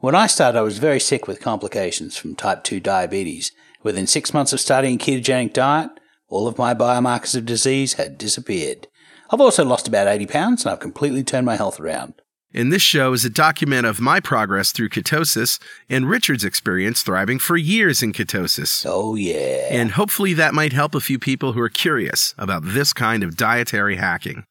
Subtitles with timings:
[0.00, 3.52] When I started, I was very sick with complications from type 2 diabetes.
[3.82, 5.90] Within six months of starting a ketogenic diet,
[6.28, 8.86] all of my biomarkers of disease had disappeared.
[9.30, 12.14] I've also lost about 80 pounds and I've completely turned my health around.
[12.54, 15.60] And this show is a document of my progress through ketosis
[15.90, 18.84] and Richard's experience thriving for years in ketosis.
[18.88, 19.68] Oh, yeah.
[19.70, 23.36] And hopefully that might help a few people who are curious about this kind of
[23.36, 24.44] dietary hacking.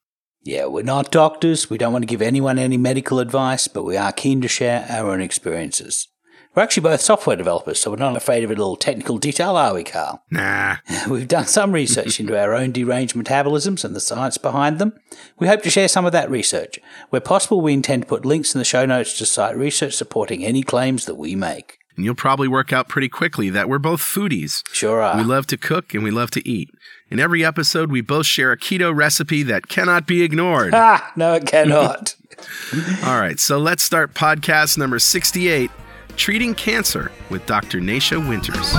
[0.43, 1.69] Yeah, we're not doctors.
[1.69, 4.85] We don't want to give anyone any medical advice, but we are keen to share
[4.89, 6.07] our own experiences.
[6.55, 9.73] We're actually both software developers, so we're not afraid of a little technical detail, are
[9.73, 10.23] we, Carl?
[10.31, 10.77] Nah.
[11.09, 14.93] We've done some research into our own deranged metabolisms and the science behind them.
[15.37, 16.79] We hope to share some of that research.
[17.11, 20.43] Where possible, we intend to put links in the show notes to cite research supporting
[20.43, 21.77] any claims that we make.
[21.95, 24.63] And you'll probably work out pretty quickly that we're both foodies.
[24.73, 25.17] Sure are.
[25.17, 26.69] We love to cook and we love to eat.
[27.11, 30.73] In every episode, we both share a keto recipe that cannot be ignored.
[30.75, 32.15] Ah, no, it cannot.
[33.03, 35.71] All right, so let's start podcast number 68
[36.17, 37.79] Treating Cancer with Dr.
[37.81, 38.73] Nasha Winters.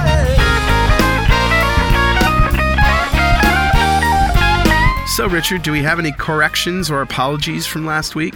[5.17, 8.35] So, Richard, do we have any corrections or apologies from last week?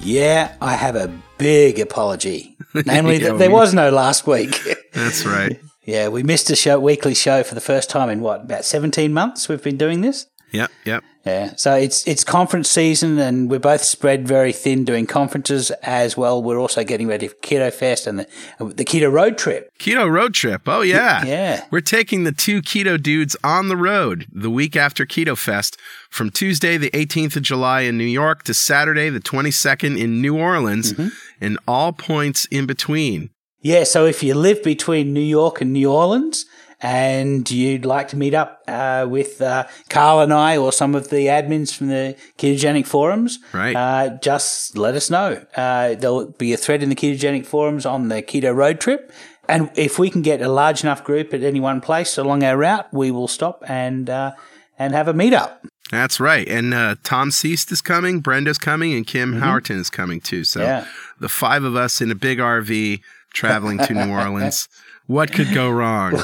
[0.00, 2.56] yeah, I have a big apology.
[2.86, 4.58] Namely, Yeah, that there was no last week.
[4.94, 5.60] That's right.
[5.90, 9.12] Yeah, we missed a show, weekly show for the first time in what, about 17
[9.12, 10.26] months we've been doing this?
[10.52, 11.04] Yep, yep.
[11.26, 16.16] Yeah, so it's it's conference season, and we're both spread very thin doing conferences as
[16.16, 16.42] well.
[16.42, 18.26] We're also getting ready for Keto Fest and the
[18.58, 19.70] the Keto Road Trip.
[19.78, 20.62] Keto road trip.
[20.66, 21.24] Oh, yeah.
[21.24, 21.64] Yeah.
[21.70, 25.78] We're taking the two keto dudes on the road the week after Keto Fest
[26.10, 30.36] from Tuesday, the 18th of July in New York to Saturday, the 22nd in New
[30.36, 31.08] Orleans, mm-hmm.
[31.40, 33.30] and all points in between.
[33.62, 36.46] Yeah, so if you live between New York and New Orleans,
[36.82, 41.10] and you'd like to meet up uh, with uh, Carl and I or some of
[41.10, 43.76] the admins from the ketogenic forums, Right.
[43.76, 45.44] Uh, just let us know.
[45.54, 49.12] Uh, there'll be a thread in the ketogenic forums on the keto road trip.
[49.46, 52.56] And if we can get a large enough group at any one place along our
[52.56, 54.32] route, we will stop and uh,
[54.78, 55.58] and have a meetup.
[55.90, 56.48] That's right.
[56.48, 60.44] And uh, Tom Seast is coming, Brenda's coming, and Kim Howerton is coming too.
[60.44, 60.86] So Yeah.
[61.18, 63.00] the five of us in a big RV
[63.32, 64.68] traveling to New Orleans.
[65.06, 66.14] What could go wrong?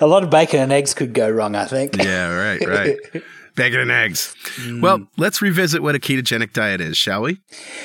[0.00, 1.96] a lot of bacon and eggs could go wrong, I think.
[1.96, 2.96] yeah, right, right.
[3.54, 4.36] Bacon and eggs.
[4.80, 7.40] Well, let's revisit what a ketogenic diet is, shall we?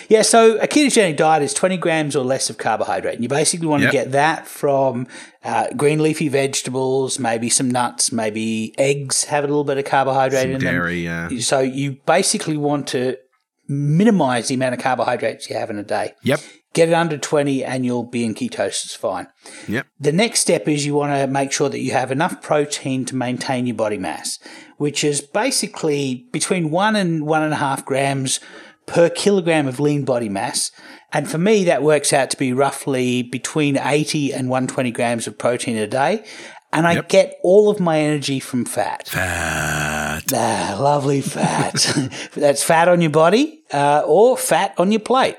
[0.08, 3.16] Yeah, so a ketogenic diet is 20 grams or less of carbohydrate.
[3.16, 3.92] And you basically want Yep.
[3.92, 5.08] to get that from
[5.44, 10.52] uh, green leafy vegetables, maybe some nuts, maybe eggs have a little bit of carbohydrate
[10.52, 11.30] in Dairy, yeah.
[11.40, 13.18] So you basically want to
[13.68, 16.14] minimize the amount of carbohydrates you have in a day.
[16.24, 16.42] Yep.
[16.74, 19.28] Get it under 20 and you'll be in ketosis fine.
[19.68, 19.88] Yep.
[20.00, 23.16] The next step is you want to make sure that you have enough protein to
[23.16, 24.40] maintain your body mass,
[24.78, 28.40] which is basically between one and one and a half grams
[28.86, 30.72] per kilogram of lean body mass.
[31.12, 35.38] And for me, that works out to be roughly between 80 and 120 grams of
[35.38, 36.26] protein a day.
[36.74, 37.10] And I Yep.
[37.10, 39.08] get all of my energy from fat.
[39.08, 40.24] Fat.
[40.34, 41.76] Ah, lovely fat.
[42.36, 45.38] That's fat on your body uh, or fat on your plate.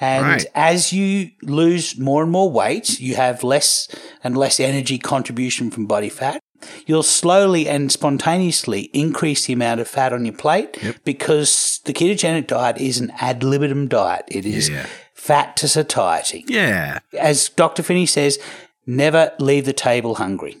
[0.00, 0.46] And Right.
[0.54, 3.88] as you lose more and more weight, you have less
[4.22, 6.38] and less energy contribution from body fat.
[6.86, 12.46] You'll slowly and spontaneously increase the amount of fat on your plate because the ketogenic
[12.46, 14.24] diet is an ad libitum diet.
[14.28, 14.86] It is Yeah.
[15.14, 16.44] fat to satiety.
[16.48, 16.98] Yeah.
[17.18, 17.82] As Dr.
[17.82, 18.38] Phinney says,
[18.86, 20.56] never leave the table hungry.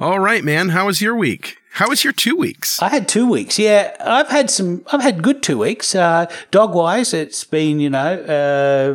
[0.00, 0.68] All right, man.
[0.70, 1.56] How was your week?
[1.72, 2.80] How was your two weeks?
[2.80, 3.58] I had two weeks.
[3.58, 4.84] Yeah, I've had some.
[4.92, 5.94] I've had good two weeks.
[5.94, 8.94] Uh, dog wise, it's been you know uh,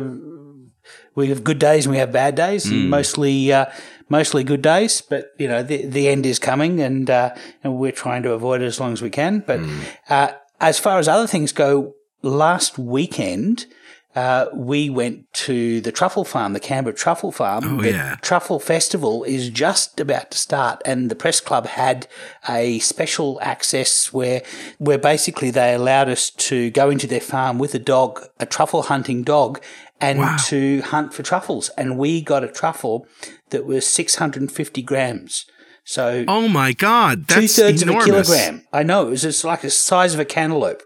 [1.14, 2.66] we have good days and we have bad days.
[2.66, 3.66] and Mostly, uh,
[4.08, 5.02] mostly good days.
[5.02, 8.62] But you know the the end is coming, and uh, and we're trying to avoid
[8.62, 9.40] it as long as we can.
[9.40, 9.60] But
[10.08, 13.66] uh, as far as other things go, last weekend.
[14.14, 17.64] Uh, we went to the truffle farm, the Canberra Truffle Farm.
[17.64, 18.16] Oh, the yeah.
[18.22, 22.06] Truffle Festival is just about to start, and the press club had
[22.48, 24.42] a special access where,
[24.78, 28.82] where basically they allowed us to go into their farm with a dog, a truffle
[28.82, 29.60] hunting dog,
[30.00, 30.36] and Wow.
[30.46, 31.70] to hunt for truffles.
[31.70, 33.06] And we got a truffle
[33.50, 35.46] that was 650 grams.
[35.84, 37.28] So Oh my God.
[37.28, 38.64] two thirds of a kilogram.
[38.72, 40.82] I know it was just like the size of a cantaloupe.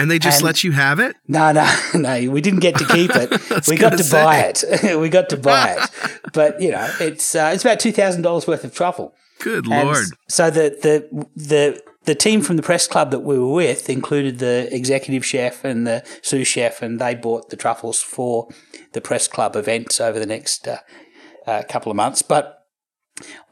[0.00, 1.16] And they just And- let you have it?
[1.28, 2.30] No, no, no.
[2.30, 3.30] We didn't get to keep it.
[3.68, 4.98] we got to buy it.
[4.98, 5.90] we got to buy it.
[6.32, 9.14] But you know, it's uh, it's about two thousand dollars worth of truffle.
[9.40, 10.06] Good And lord.
[10.28, 14.38] So the the the the team from the press club that we were with included
[14.38, 18.48] the executive chef and the sous chef, and they bought the truffles for
[18.92, 20.78] the press club events over the next uh,
[21.46, 22.22] uh, couple of months.
[22.22, 22.56] But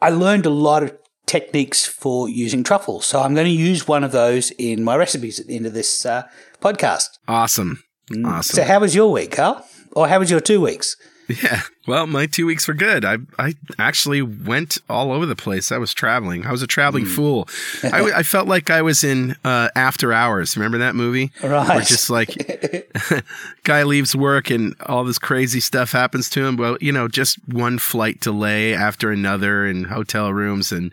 [0.00, 0.96] I learned a lot of
[1.28, 5.38] techniques for using truffles, so I'm going to use one of those in my recipes
[5.38, 6.22] at the end of this uh,
[6.60, 7.18] podcast.
[7.28, 7.84] Awesome.
[8.24, 8.56] Awesome.
[8.56, 9.64] So, how was your week, Carl?
[9.92, 10.96] Or how was your two weeks?
[11.28, 11.60] Yeah.
[11.86, 13.04] Well, my two weeks were good.
[13.04, 15.70] I I actually went all over the place.
[15.70, 16.46] I was traveling.
[16.46, 17.10] I was a traveling Hmm.
[17.14, 17.48] fool.
[17.82, 20.56] I felt like I was in uh, After Hours.
[20.56, 21.30] Remember that movie?
[21.42, 21.68] Right.
[21.68, 22.34] Where just like
[23.64, 26.56] guy leaves work and all this crazy stuff happens to him.
[26.56, 30.92] Well, you know, just one flight delay after another in hotel rooms, and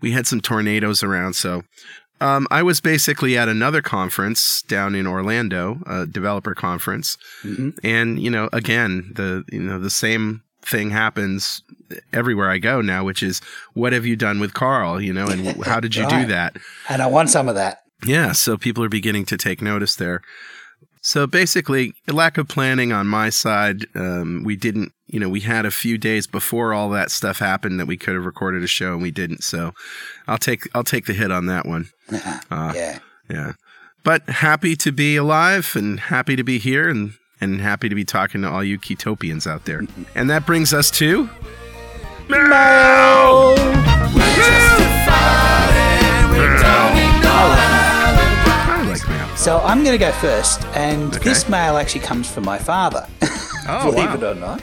[0.00, 1.34] we had some tornadoes around.
[1.34, 1.62] So
[2.22, 7.18] um, I was basically at another conference down in Orlando, a developer conference,
[7.82, 11.62] and you know, again, the you know the same thing happens
[12.12, 13.40] everywhere I go now, which is
[13.74, 15.00] what have you done with Carl?
[15.00, 16.56] You know, and how did you do that?
[16.88, 17.82] And I want some of that.
[18.04, 20.22] Yeah, so people are beginning to take notice there.
[21.02, 23.86] So basically, a lack of planning on my side.
[23.96, 27.80] Um, we didn't, you know, we had a few days before all that stuff happened
[27.80, 29.42] that we could have recorded a show and we didn't.
[29.42, 29.74] So
[30.28, 31.90] I'll take I'll take the hit on that one.
[32.50, 32.98] Uh, yeah.
[33.30, 33.52] Yeah,
[34.04, 38.04] but happy to be alive and happy to be here and and happy to be
[38.04, 39.82] talking to all you Ketopians out there.
[40.14, 41.30] And that brings us to
[42.28, 42.48] I like
[47.22, 47.71] mail.
[49.42, 51.24] So I'm going to go first, and Okay.
[51.24, 53.08] this mail actually comes from my father,
[53.68, 54.14] Oh, believe wow.
[54.14, 54.62] it or not.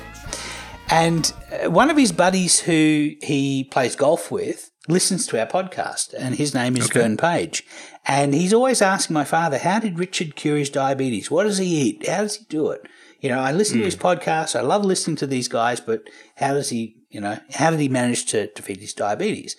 [0.89, 6.13] And uh, one of his buddies who he plays golf with listens to our podcast,
[6.17, 7.65] and his name is Vern Page.
[8.05, 11.29] And he's always asking my father, "How did Richard cure his diabetes?
[11.29, 12.07] What does he eat?
[12.07, 12.81] How does he do it?"
[13.19, 14.55] You know, I listen to his podcast.
[14.57, 16.03] I love listening to these guys, but
[16.37, 16.95] how does he?
[17.09, 19.57] You know, how did he manage to defeat his diabetes?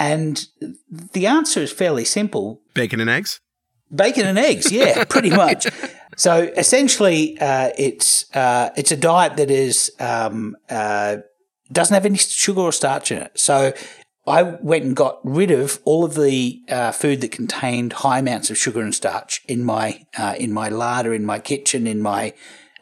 [0.00, 0.44] And
[1.12, 2.60] the answer is fairly simple.
[2.74, 3.40] Bacon and eggs.
[3.94, 5.66] Bacon and eggs, yeah, pretty much.
[6.16, 11.18] So essentially, uh, it's uh, it's a diet that is um, uh,
[11.72, 13.38] doesn't have any sugar or starch in it.
[13.38, 13.72] So
[14.26, 18.50] I went and got rid of all of the uh, food that contained high amounts
[18.50, 22.34] of sugar and starch in my uh, in my larder, in my kitchen, in my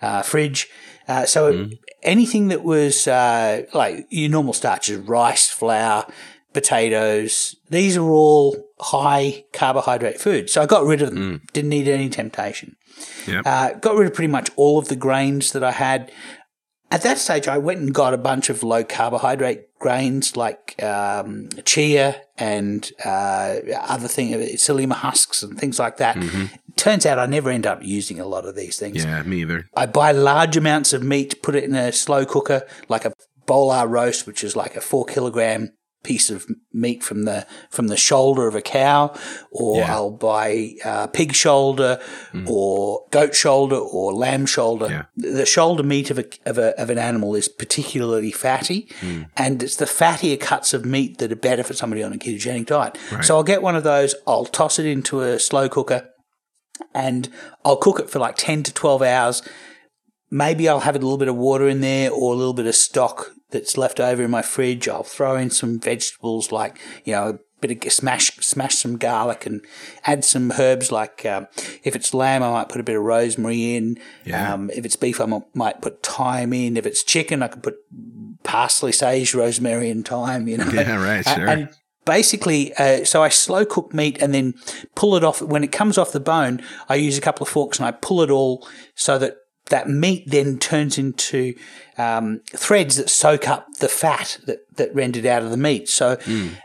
[0.02, 0.68] uh, fridge.
[1.08, 1.68] Uh, so
[2.02, 6.04] anything that was uh, like your normal starches, rice, flour,
[6.52, 10.52] potatoes, these are all high carbohydrate foods.
[10.52, 11.42] So I got rid of them.
[11.52, 12.76] Didn't need any temptation.
[13.26, 13.46] Yep.
[13.46, 16.10] Uh, got rid of pretty much all of the grains that I had.
[16.90, 21.48] At that stage, I went and got a bunch of low carbohydrate grains like um,
[21.64, 26.16] chia and uh, other things, psyllium husks and things like that.
[26.76, 29.04] Turns out I never end up using a lot of these things.
[29.04, 29.66] yeah, me either.
[29.74, 33.12] I buy large amounts of meat, put it in a slow cooker, like a
[33.46, 35.72] bolar roast, which is like a four kilogram
[36.06, 39.12] piece of meat from the from the shoulder of a cow,
[39.50, 39.94] or Yeah.
[39.94, 41.98] I'll buy uh, pig shoulder,
[42.46, 44.88] or goat shoulder, or lamb shoulder.
[45.16, 45.32] Yeah.
[45.34, 48.88] The shoulder meat of a, of a of an animal is particularly fatty,
[49.36, 52.66] and it's the fattier cuts of meat that are better for somebody on a ketogenic
[52.66, 52.96] diet.
[53.22, 54.14] So I'll get one of those.
[54.26, 56.08] I'll toss it into a slow cooker
[56.94, 57.28] and
[57.64, 59.42] I'll cook it for like 10 to 12 hours.
[60.30, 62.74] Maybe I'll have a little bit of water in there or a little bit of
[62.74, 64.86] stock that's left over in my fridge.
[64.88, 69.46] I'll throw in some vegetables like, you know, a bit of smash, smash some garlic
[69.46, 69.64] and
[70.04, 71.46] add some herbs like, um,
[71.82, 73.98] if it's lamb, I might put a bit of rosemary in.
[74.24, 74.52] Yeah.
[74.52, 76.76] Um, if it's beef, I might put thyme in.
[76.76, 77.76] If it's chicken, I can put
[78.42, 80.68] parsley, sage, rosemary and thyme, you know.
[80.68, 81.48] Yeah, right, sure.
[81.48, 81.70] And
[82.04, 84.54] basically, uh, so I slow cook meat and then
[84.94, 85.40] pull it off.
[85.40, 88.20] When it comes off the bone, I use a couple of forks and I pull
[88.20, 91.54] it all so that that meat then turns into
[91.98, 95.88] um, threads that soak up the fat that, that rendered out of the meat.
[95.88, 96.18] So,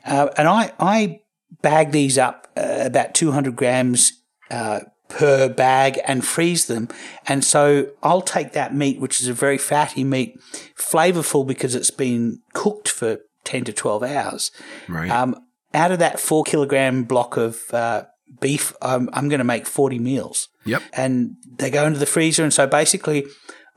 [0.06, 1.22] uh, and I, I
[1.62, 4.14] bag these up uh, about 200 grams
[4.50, 6.88] uh, per bag and freeze them.
[7.28, 10.40] And so I'll take that meat, which is a very fatty meat,
[10.78, 14.52] flavorful because it's been cooked for 10 to 12 hours.
[14.88, 15.10] Right.
[15.10, 15.36] Um,
[15.74, 18.04] out of that four kilogram block of uh,
[18.42, 20.50] beef, um, I'm going to make 40 meals.
[20.66, 20.82] Yep.
[20.94, 22.44] And they go into the freezer.
[22.44, 23.26] And so basically,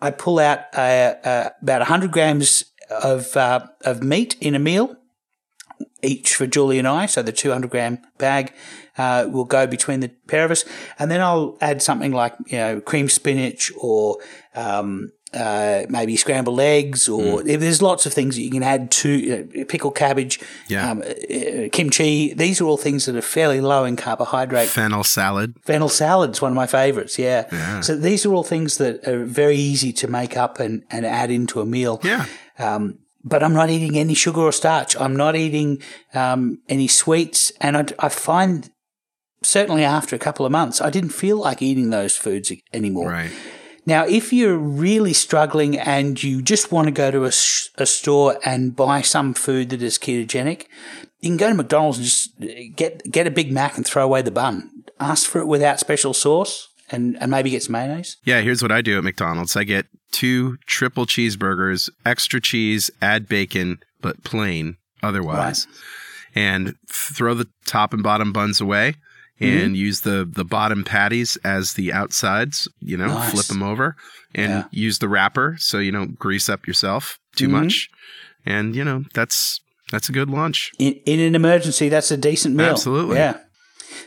[0.00, 4.96] I pull out uh, uh, about 100 grams of, uh, of meat in a meal,
[6.02, 7.06] each for Julie and I.
[7.06, 8.52] So the 200 gram bag
[8.98, 10.64] uh, will go between the pair of us.
[10.98, 14.18] And then I'll add something like, you know, cream spinach or
[14.54, 17.60] um, uh, maybe scrambled eggs, or Mm.
[17.60, 20.38] there's lots of things that you can add to uh, pickled cabbage,
[20.68, 20.90] Yeah.
[20.90, 22.32] um, uh, kimchi.
[22.34, 24.68] These are all things that are fairly low in carbohydrate.
[24.68, 25.54] Fennel salad.
[25.64, 27.18] Fennel salad's one of my favorites.
[27.18, 27.46] Yeah.
[27.52, 27.80] Yeah.
[27.80, 31.30] So these are all things that are very easy to make up and, and add
[31.30, 32.00] into a meal.
[32.04, 32.26] Yeah.
[32.58, 34.94] Um, but I'm not eating any sugar or starch.
[35.00, 35.80] I'm not eating
[36.14, 38.70] um, any sweets, and I, I find
[39.42, 43.10] certainly after a couple of months, I didn't feel like eating those foods anymore.
[43.10, 43.30] Right.
[43.86, 48.74] Now, if you're really struggling and you just want to go to a store and
[48.74, 50.66] buy some food that is ketogenic,
[51.20, 54.04] you can go to McDonald's and just eh, get get a Big Mac and throw
[54.04, 54.70] away the bun.
[55.00, 58.16] Ask for it without special sauce and, and maybe get some mayonnaise.
[58.24, 59.56] Yeah, here's what I do at McDonald's.
[59.56, 65.66] I get two triple cheeseburgers, extra cheese, add bacon, but plain otherwise.
[66.34, 68.96] And throw the top and bottom buns away
[69.44, 69.64] Mm-hmm.
[69.64, 73.32] and use the the bottom patties as the outsides, you know, Nice.
[73.32, 73.96] flip them over
[74.34, 74.64] and Yeah.
[74.70, 77.50] use the wrapper so you don't grease up yourself too Mhm.
[77.62, 77.88] much.
[78.46, 79.60] And you know, that's
[79.92, 80.72] that's a good lunch.
[80.78, 82.66] In, in an emergency, that's a decent meal.
[82.70, 83.16] Absolutely.
[83.16, 83.36] Yeah.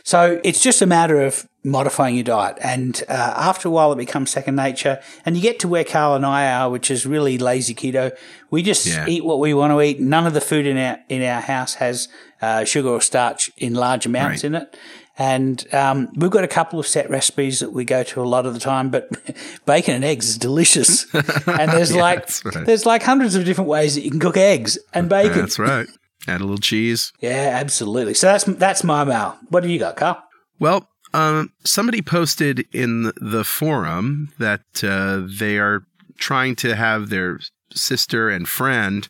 [0.04, 2.56] So it's just a matter of modifying your diet.
[2.62, 5.00] And uh, after a while, it becomes second nature.
[5.24, 8.12] And you get to where Carl and I are, which is really lazy keto.
[8.50, 9.06] We just Yeah.
[9.06, 10.00] eat what we want to eat.
[10.00, 12.08] None of the food in our, in our house has
[12.40, 14.48] uh, sugar or starch in large amounts Right.
[14.48, 14.76] in it.
[15.18, 18.46] And um, we've got a couple of set recipes that we go to a lot
[18.46, 19.10] of the time, but
[19.66, 21.06] bacon and eggs is delicious.
[21.14, 22.64] And there's Yeah, like right.
[22.66, 25.40] there's like hundreds of different ways that you can cook eggs and bacon.
[25.40, 25.88] That's right.
[26.28, 27.12] Add a little cheese.
[27.20, 28.14] Yeah, absolutely.
[28.14, 29.36] So that's that's my mail.
[29.48, 30.22] What do you got, Carl?
[30.60, 35.84] Well, um, somebody posted in the forum that uh, they are
[36.18, 37.40] trying to have their
[37.72, 39.08] sister and friend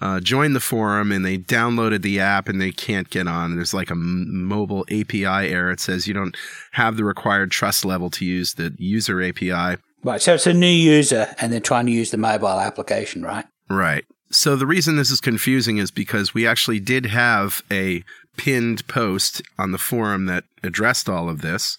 [0.00, 3.54] uh, join the forum, and they downloaded the app and they can't get on.
[3.56, 5.70] There's like a m- mobile API error.
[5.70, 6.36] It says you don't
[6.72, 9.76] have the required trust level to use the user API.
[10.02, 10.22] Right.
[10.22, 13.44] So it's a new user, and they're trying to use the mobile application, right?
[13.68, 14.04] Right.
[14.30, 18.02] So the reason this is confusing is because we actually did have a
[18.36, 21.76] pinned post on the forum that addressed all of this,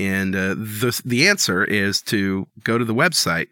[0.00, 3.48] and uh, the the answer is to go to the website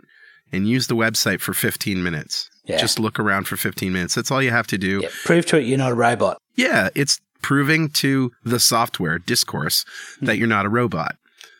[0.53, 2.49] and use the website for 15 minutes.
[2.67, 2.79] Yeah.
[2.79, 4.15] Just look around for 15 minutes.
[4.15, 5.01] That's all you have to do.
[5.03, 5.09] Yeah.
[5.25, 6.39] Prove to it you're not a robot.
[6.57, 9.85] Yeah, it's proving to the software discourse
[10.19, 10.27] hmm.
[10.27, 11.17] that you're not a robot,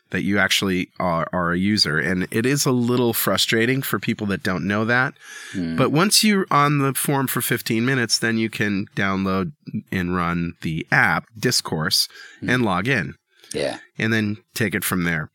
[0.09, 1.97] that you actually are, are a user.
[1.97, 5.13] And it is a little frustrating for people that don't know that.
[5.53, 5.77] Hmm.
[5.77, 9.53] But once you're on the forum for 15 minutes, then you can download
[9.91, 12.09] and run the app, Discourse,
[12.41, 12.49] hmm.
[12.49, 13.15] and log in
[13.53, 13.77] Yeah.
[13.97, 15.29] and then take it from there.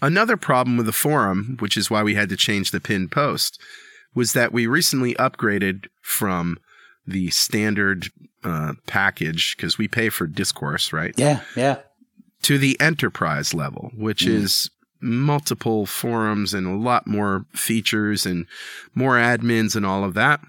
[0.00, 3.60] Another problem with the forum, which is why we had to change the pinned post,
[4.14, 6.58] was that we recently upgraded from
[7.06, 8.06] the standard
[8.44, 11.14] uh, package because we pay for discourse, right?
[11.16, 11.40] Yeah.
[11.56, 11.78] Yeah.
[12.42, 14.68] To the enterprise level, which is
[15.00, 18.46] multiple forums and a lot more features and
[18.94, 20.40] more admins and all of that.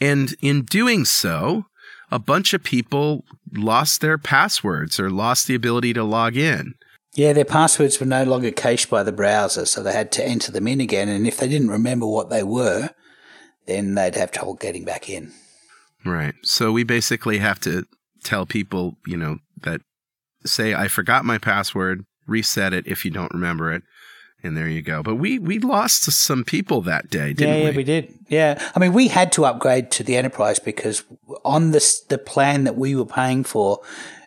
[0.00, 1.66] And in doing so,
[2.10, 6.74] a bunch of people lost their passwords or lost the ability to log in.
[7.14, 10.52] Yeah, their passwords were no longer cached by the browser, so they had to enter
[10.52, 11.08] them in again.
[11.08, 12.90] And if they didn't remember what they were,
[13.66, 15.32] then they'd have trouble getting back in.
[16.04, 16.34] Right.
[16.42, 17.84] So we basically have to
[18.22, 19.80] tell people, you know, that
[20.46, 23.82] say, I forgot my password, reset it if you don't remember it.
[24.42, 25.02] And there you go.
[25.02, 27.70] But we, we lost some people that day, didn't yeah, we?
[27.70, 28.14] yeah, we did.
[28.28, 31.04] Yeah, I mean, we had to upgrade to the enterprise because
[31.44, 33.80] on this the plan that we were paying for,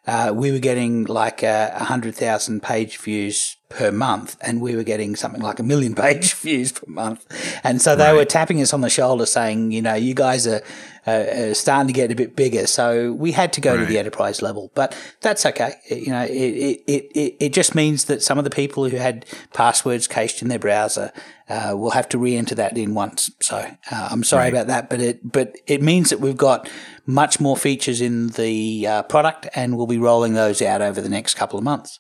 [0.06, 4.76] uh, we were getting like a uh, hundred thousand page views per month, and we
[4.76, 7.26] were getting something like a million page views per month.
[7.64, 8.14] And so they Right.
[8.14, 10.62] were tapping us on the shoulder, saying, you know, you guys are,
[11.06, 12.66] uh, starting to get a bit bigger.
[12.68, 15.76] So we had to go to the enterprise level, but that's okay.
[15.90, 18.90] It- you know, it, it, it, it, it just means that some of the people
[18.90, 21.12] who had passwords cached in their browser
[21.50, 23.30] uh, will have to re-enter that in once.
[23.42, 24.54] So uh, I'm sorry Right.
[24.54, 26.70] about that, but it but it means that we've got
[27.06, 31.10] much more features in the uh, product, and we'll be rolling those out over the
[31.10, 32.00] next couple of months.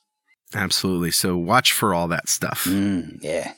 [0.56, 1.12] Absolutely.
[1.12, 2.66] So watch for all that stuff.
[2.66, 3.54] Mm, yeah.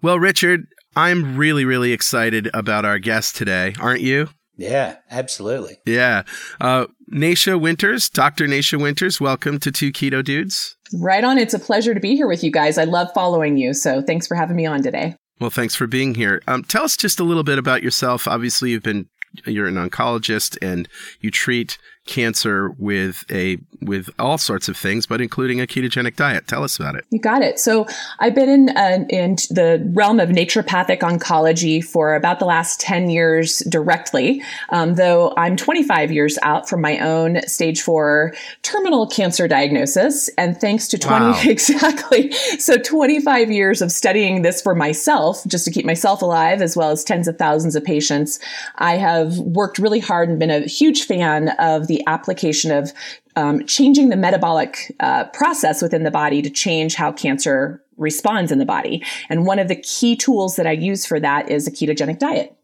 [0.00, 4.28] Well, Richard, I'm really, really excited about our guest today, aren't you?
[4.56, 5.78] Yeah, absolutely.
[5.86, 6.24] Yeah.
[6.60, 8.46] Uh, Nasha Winters, Dr.
[8.46, 10.76] Nasha Winters, welcome to Two Keto Dudes.
[10.92, 11.38] Right on.
[11.38, 12.76] It's a pleasure to be here with you guys.
[12.76, 13.72] I love following you.
[13.72, 15.16] So thanks for having me on today.
[15.40, 16.42] Well, thanks for being here.
[16.46, 18.28] Um, tell us just a little bit about yourself.
[18.28, 19.08] Obviously, you've been
[19.46, 20.86] you're an oncologist and
[21.20, 26.46] you treat cancer with a with all sorts of things, but including a ketogenic diet.
[26.46, 27.04] Tell us about it.
[27.10, 27.58] You got it.
[27.58, 27.86] So
[28.20, 33.10] I've been in uh, in the realm of naturopathic oncology for about the last ten
[33.10, 34.42] years directly.
[34.70, 40.60] Um, though I'm 25 years out from my own stage four terminal cancer diagnosis, and
[40.60, 41.40] thanks to 20 wow.
[41.44, 46.76] exactly so 25 years of studying this for myself, just to keep myself alive, as
[46.76, 48.38] well as tens of thousands of patients,
[48.76, 52.92] I have worked really hard and been a huge fan of the application of
[53.36, 58.58] um, changing the metabolic uh, process within the body to change how cancer responds in
[58.58, 59.02] the body.
[59.28, 62.56] And one of the key tools that I use for that is a ketogenic diet.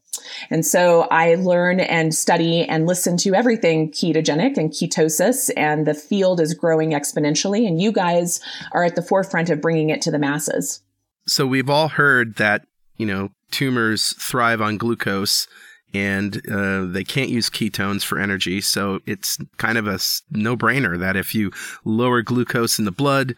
[0.50, 5.94] And so I learn and study and listen to everything ketogenic and ketosis, and the
[5.94, 7.66] field is growing exponentially.
[7.66, 8.40] And you guys
[8.72, 10.82] are at the forefront of bringing it to the masses.
[11.26, 12.66] So we've all heard that,
[12.96, 15.46] you know, tumors thrive on glucose
[15.94, 18.60] and uh, they can't use ketones for energy.
[18.60, 19.98] So it's kind of a
[20.30, 21.50] no brainer that if you
[21.84, 23.34] lower glucose in the blood,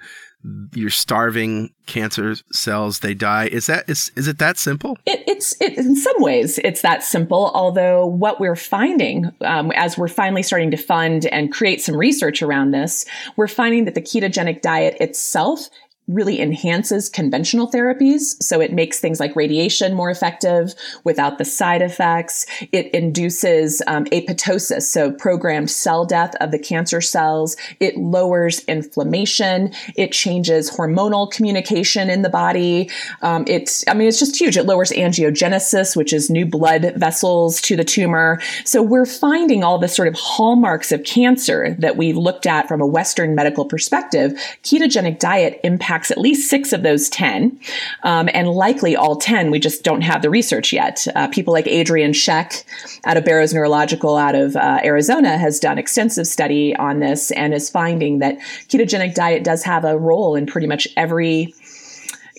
[0.74, 5.54] you're starving cancer cells they die is that is, is it that simple it, it's
[5.60, 10.42] it, in some ways it's that simple although what we're finding um, as we're finally
[10.42, 13.04] starting to fund and create some research around this
[13.36, 15.68] we're finding that the ketogenic diet itself
[16.10, 18.42] really enhances conventional therapies.
[18.42, 20.74] So it makes things like radiation more effective
[21.04, 22.46] without the side effects.
[22.72, 27.56] It induces um, apoptosis, so programmed cell death of the cancer cells.
[27.78, 29.72] It lowers inflammation.
[29.96, 32.90] It changes hormonal communication in the body.
[33.22, 34.56] Um, it's, I mean, it's just huge.
[34.56, 38.40] It lowers angiogenesis, which is new blood vessels to the tumor.
[38.64, 42.80] So we're finding all the sort of hallmarks of cancer that we've looked at from
[42.80, 44.32] a Western medical perspective.
[44.64, 47.58] Ketogenic diet impacts at least six of those 10,
[48.04, 49.50] um, and likely all 10.
[49.50, 51.04] We just don't have the research yet.
[51.16, 52.64] Uh, people like Adrienne Scheck
[53.04, 57.52] out of Barrows Neurological out of uh, Arizona has done extensive study on this and
[57.52, 58.38] is finding that
[58.68, 61.52] ketogenic diet does have a role in pretty much every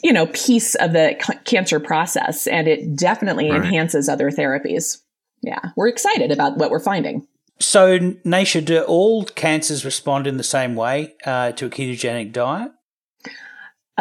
[0.01, 3.63] you know piece of the c- cancer process and it definitely right.
[3.63, 5.01] enhances other therapies
[5.44, 7.27] yeah we're excited about what we're finding
[7.62, 12.72] so, Naisha, do all cancers respond in the same way uh, to a ketogenic diet?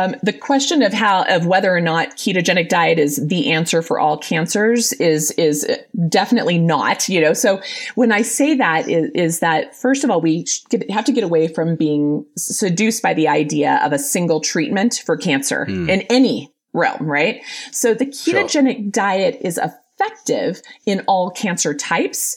[0.01, 3.99] Um, the question of how of whether or not ketogenic diet is the answer for
[3.99, 5.67] all cancers is is
[6.09, 7.09] definitely not.
[7.09, 7.61] You know, so
[7.95, 10.47] when I say that is, is that first of all we
[10.89, 15.17] have to get away from being seduced by the idea of a single treatment for
[15.17, 15.89] cancer mm.
[15.89, 17.43] in any realm, right?
[17.73, 18.91] So the ketogenic sure.
[18.91, 22.37] diet is effective in all cancer types.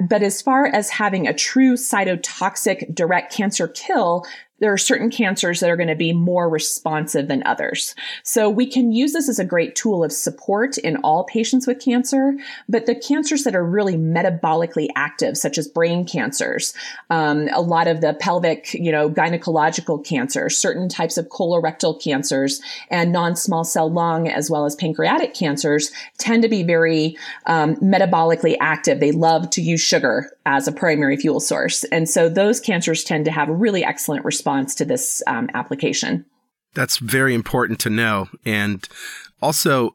[0.00, 4.26] But as far as having a true cytotoxic direct cancer kill,
[4.60, 7.94] there are certain cancers that are going to be more responsive than others.
[8.22, 11.80] So we can use this as a great tool of support in all patients with
[11.80, 12.34] cancer,
[12.68, 16.74] but the cancers that are really metabolically active, such as brain cancers,
[17.10, 22.60] um, a lot of the pelvic, you know, gynecological cancers, certain types of colorectal cancers,
[22.90, 27.16] and non-small cell lung, as well as pancreatic cancers, tend to be very
[27.46, 29.00] um, metabolically active.
[29.00, 33.26] They love to use sugar as a primary fuel source, and so those cancers tend
[33.26, 36.24] to have a really excellent response to this um, application.
[36.74, 38.28] That's very important to know.
[38.46, 38.88] And
[39.42, 39.94] also,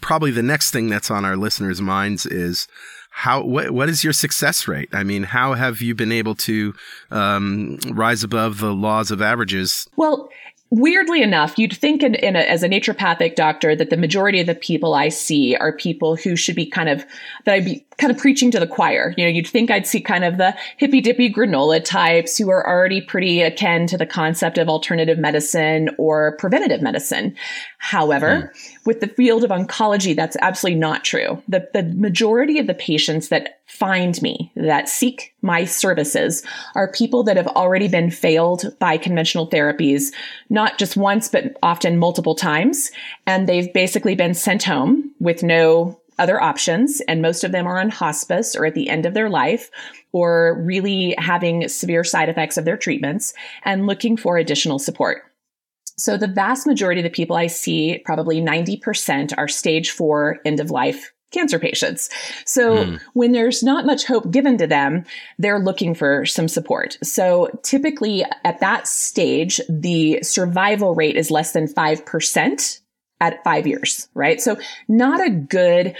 [0.00, 2.66] probably the next thing that's on our listeners' minds is
[3.12, 4.88] how what what is your success rate?
[4.92, 6.74] I mean, how have you been able to
[7.12, 9.88] um, rise above the laws of averages?
[9.96, 10.28] Well,
[10.72, 14.46] weirdly enough, you'd think in, in a, as a naturopathic doctor that the majority of
[14.46, 17.04] the people I see are people who should be kind of
[17.44, 19.12] that I'd be kind of preaching to the choir.
[19.18, 22.66] You know, you'd think I'd see kind of the hippy dippy granola types who are
[22.66, 27.36] already pretty akin to the concept of alternative medicine or preventative medicine.
[27.76, 28.86] However, mm.
[28.86, 31.42] with the field of oncology, that's absolutely not true.
[31.48, 36.42] The, the majority of the patients that find me, that seek my services,
[36.74, 40.12] are people that have already been failed by conventional therapies,
[40.48, 42.90] not just once, but often multiple times.
[43.26, 47.78] And they've basically been sent home with no other options, and most of them are
[47.78, 49.70] on hospice or at the end of their life
[50.12, 55.22] or really having severe side effects of their treatments and looking for additional support.
[55.96, 60.60] So the vast majority of the people I see, probably 90% are stage four end
[60.60, 62.08] of life cancer patients.
[62.44, 63.00] So mm.
[63.14, 65.04] when there's not much hope given to them,
[65.38, 66.98] they're looking for some support.
[67.02, 72.80] So typically at that stage, the survival rate is less than 5%
[73.20, 74.40] at five years, right?
[74.40, 75.96] So not a good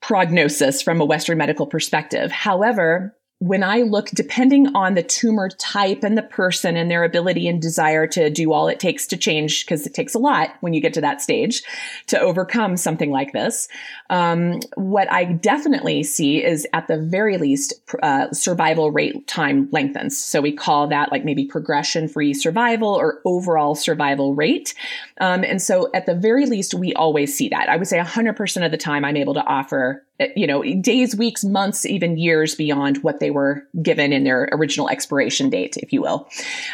[0.00, 2.30] prognosis from a Western medical perspective.
[2.30, 7.48] However, when I look, depending on the tumor type and the person and their ability
[7.48, 10.72] and desire to do all it takes to change, because it takes a lot when
[10.72, 11.62] you get to that stage
[12.06, 13.68] to overcome something like this.
[14.08, 20.16] Um, what I definitely see is at the very least, uh, survival rate time lengthens.
[20.16, 24.74] So we call that like maybe progression free survival or overall survival rate.
[25.20, 27.68] Um, and so at the very least, we always see that.
[27.68, 31.44] I would say 100% of the time I'm able to offer you know, days, weeks,
[31.44, 36.00] months, even years beyond what they were given in their original expiration date, if you
[36.00, 36.28] will.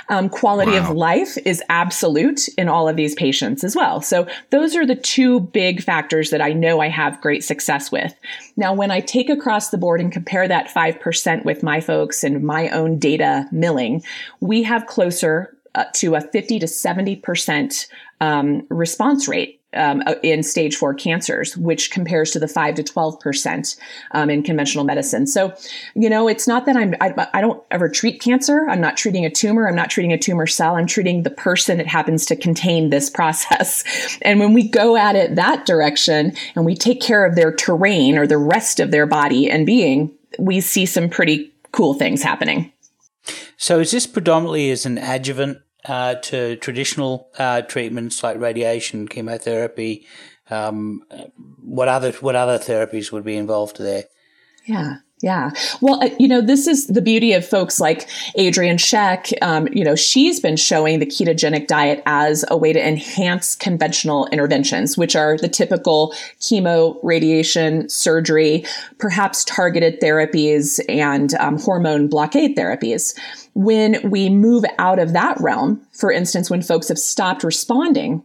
[0.08, 0.90] Um, quality wow.
[0.90, 4.00] of life is absolute in all of these patients as well.
[4.00, 8.14] So those are the two big factors that I know I have great success with.
[8.56, 12.44] Now, when I take across the board and compare that 5% with my folks and
[12.44, 14.02] my own data milling,
[14.40, 17.86] we have closer uh, to a 50 to 70%
[18.20, 22.82] um, response rate um, uh, in stage four cancers, which compares to the five to
[22.82, 23.76] twelve percent
[24.12, 25.26] um, in conventional medicine.
[25.26, 25.54] So,
[25.94, 28.66] you know, it's not that I'm I, I, don't ever treat cancer.
[28.68, 29.68] I'm not treating a tumor.
[29.68, 30.76] I'm not treating a tumor cell.
[30.76, 33.84] I'm treating the person that happens to contain this process.
[34.22, 38.16] And when we go at it that direction and we take care of their terrain
[38.18, 42.72] or the rest of their body and being, we see some pretty cool things happening.
[43.56, 50.06] So, is this predominantly as an adjuvant uh, to traditional uh, treatments like radiation, chemotherapy.
[50.50, 51.02] Um,
[51.62, 54.04] what other what other therapies would be involved there?
[54.66, 54.98] Yeah.
[55.22, 55.50] Yeah.
[55.80, 59.32] Well, uh, you know, this is the beauty of folks like Adrienne Scheck.
[59.40, 64.26] Um, you know, she's been showing the ketogenic diet as a way to enhance conventional
[64.32, 68.64] interventions, which are the typical chemo, radiation, surgery,
[68.98, 73.16] perhaps targeted therapies, and um, hormone blockade therapies.
[73.54, 78.24] When we move out of that realm, for instance, when folks have stopped responding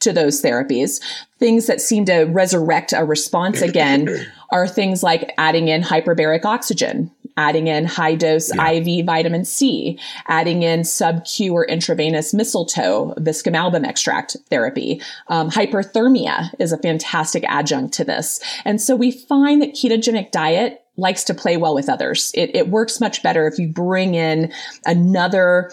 [0.00, 1.00] to those therapies.
[1.38, 4.08] Things that seem to resurrect a response again
[4.50, 8.70] are things like adding in hyperbaric oxygen, adding in high dose yeah.
[8.70, 15.00] IV vitamin C, adding in sub Q or intravenous mistletoe, viscum album extract therapy.
[15.28, 18.40] Um, hyperthermia is a fantastic adjunct to this.
[18.64, 22.30] And so we find that ketogenic diet likes to play well with others.
[22.34, 24.52] It, it works much better if you bring in
[24.86, 25.70] another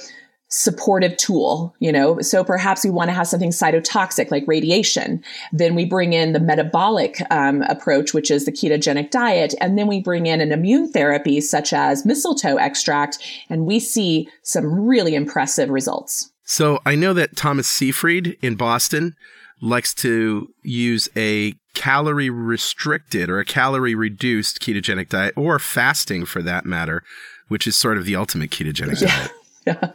[0.49, 2.21] supportive tool, you know.
[2.21, 5.21] So perhaps we want to have something cytotoxic like radiation.
[5.51, 9.53] Then we bring in the metabolic um, approach, which is the ketogenic diet.
[9.59, 13.17] And then we bring in an immune therapy such as mistletoe extract.
[13.49, 16.31] And we see some really impressive results.
[16.43, 19.15] So I know that Thomas Seyfried in Boston
[19.59, 26.41] likes to use a calorie restricted or a calorie reduced ketogenic diet or fasting for
[26.41, 27.03] that matter,
[27.49, 29.07] which is sort of the ultimate ketogenic yeah.
[29.07, 29.31] diet.
[29.67, 29.91] Yeah.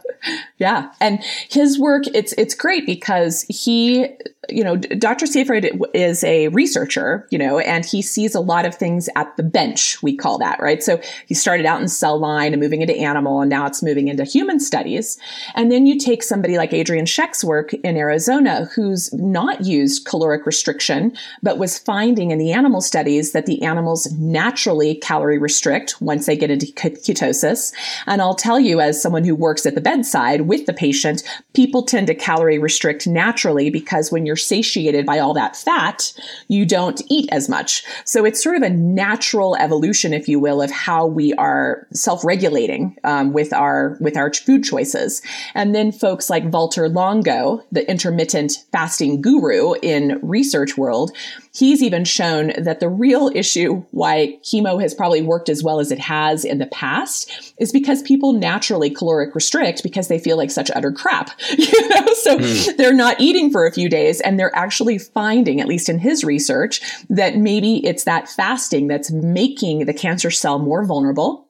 [0.59, 0.91] Yeah.
[0.99, 4.07] And his work, it's, it's great because he,
[4.49, 5.25] you know, Dr.
[5.25, 9.43] Seyfried is a researcher, you know, and he sees a lot of things at the
[9.43, 10.83] bench, we call that, right?
[10.83, 14.07] So he started out in cell line and moving into animal, and now it's moving
[14.07, 15.17] into human studies.
[15.55, 20.45] And then you take somebody like Adrienne Scheck's work in Arizona, who's not used caloric
[20.45, 26.25] restriction, but was finding in the animal studies that the animals naturally calorie restrict once
[26.25, 27.73] they get into ketosis.
[28.07, 31.23] And I'll tell you, as someone who works at the bedside, bedside with the patient,
[31.53, 36.13] people tend to calorie restrict naturally because when you're satiated by all that fat,
[36.47, 37.83] you don't eat as much.
[38.05, 42.97] So it's sort of a natural evolution, if you will, of how we are self-regulating
[43.03, 45.21] um, with our with our food choices.
[45.53, 51.11] And then folks like Walter Longo, the intermittent fasting guru in research world,
[51.55, 55.91] He's even shown that the real issue why chemo has probably worked as well as
[55.91, 60.49] it has in the past is because people naturally caloric restrict because they feel like
[60.49, 61.31] such utter crap.
[61.63, 62.77] You know, so mm.
[62.77, 66.23] they're not eating for a few days and they're actually finding, at least in his
[66.23, 71.47] research, that maybe it's that fasting that's making the cancer cell more vulnerable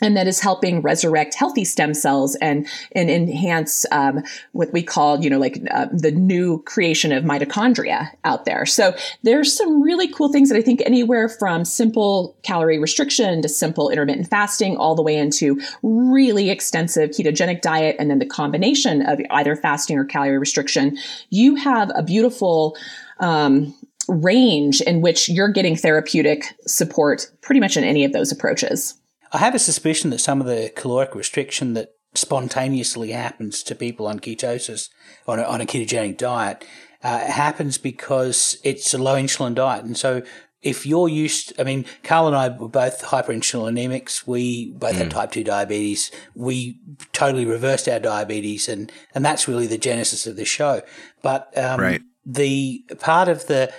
[0.00, 5.22] and that is helping resurrect healthy stem cells and and enhance um, what we call
[5.22, 8.66] you know like uh, the new creation of mitochondria out there.
[8.66, 13.48] So there's some really cool things that i think anywhere from simple calorie restriction to
[13.48, 19.02] simple intermittent fasting all the way into really extensive ketogenic diet and then the combination
[19.02, 20.96] of either fasting or calorie restriction
[21.30, 22.76] you have a beautiful
[23.20, 23.74] um,
[24.08, 28.94] range in which you're getting therapeutic support pretty much in any of those approaches
[29.32, 34.06] I have a suspicion that some of the caloric restriction that spontaneously happens to people
[34.06, 34.88] on ketosis,
[35.26, 36.64] on a, on a ketogenic diet,
[37.02, 39.84] uh, happens because it's a low insulin diet.
[39.84, 40.22] And so
[40.62, 44.26] if you're used, I mean, Carl and I were both hyperinsulinemics.
[44.26, 44.98] We both mm.
[44.98, 46.10] had type 2 diabetes.
[46.34, 46.80] We
[47.12, 50.82] totally reversed our diabetes, and, and that's really the genesis of the show.
[51.22, 52.02] But um, right.
[52.26, 53.72] the part of the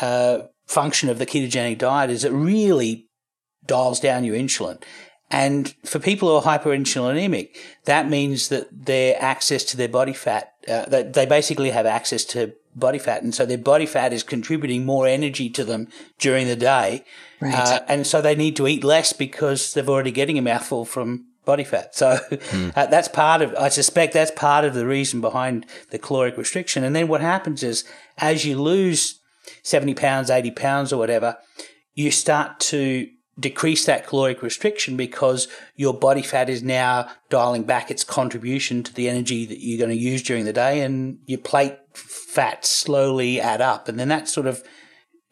[0.00, 3.08] uh, function of the ketogenic diet is it really
[3.66, 4.82] dials down your insulin.
[5.30, 10.52] And for people who are hyperinsulinemic, that means that their access to their body fat,
[10.68, 13.22] uh, that they basically have access to body fat.
[13.22, 17.04] And so their body fat is contributing more energy to them during the day.
[17.40, 17.54] Right.
[17.54, 21.26] Uh, and so they need to eat less because they're already getting a mouthful from
[21.46, 21.94] body fat.
[21.94, 22.18] So
[22.76, 26.84] uh, that's part of, I suspect that's part of the reason behind the caloric restriction.
[26.84, 27.84] And then what happens is
[28.18, 29.18] as you lose
[29.62, 31.38] 70 pounds, 80 pounds or whatever,
[31.94, 37.90] you start to decrease that caloric restriction because your body fat is now dialing back
[37.90, 41.38] its contribution to the energy that you're going to use during the day and your
[41.38, 43.88] plate fats slowly add up.
[43.88, 44.62] And then that sort of,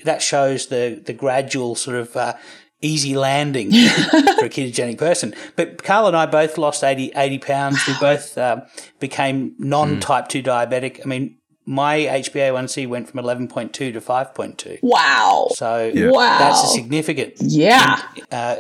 [0.05, 2.35] that shows the, the gradual sort of, uh,
[2.83, 3.71] easy landing
[4.11, 5.35] for a ketogenic person.
[5.57, 7.87] But Carl and I both lost 80, 80 pounds.
[7.87, 8.63] We both um,
[8.99, 11.01] became non type 2 diabetic.
[11.05, 11.37] I mean,
[11.67, 14.79] my HbA1c went from 11.2 to 5.2.
[14.83, 15.49] Wow.
[15.55, 16.39] So Wow.
[16.39, 18.03] that's a significant Yeah.
[18.33, 18.57] uh,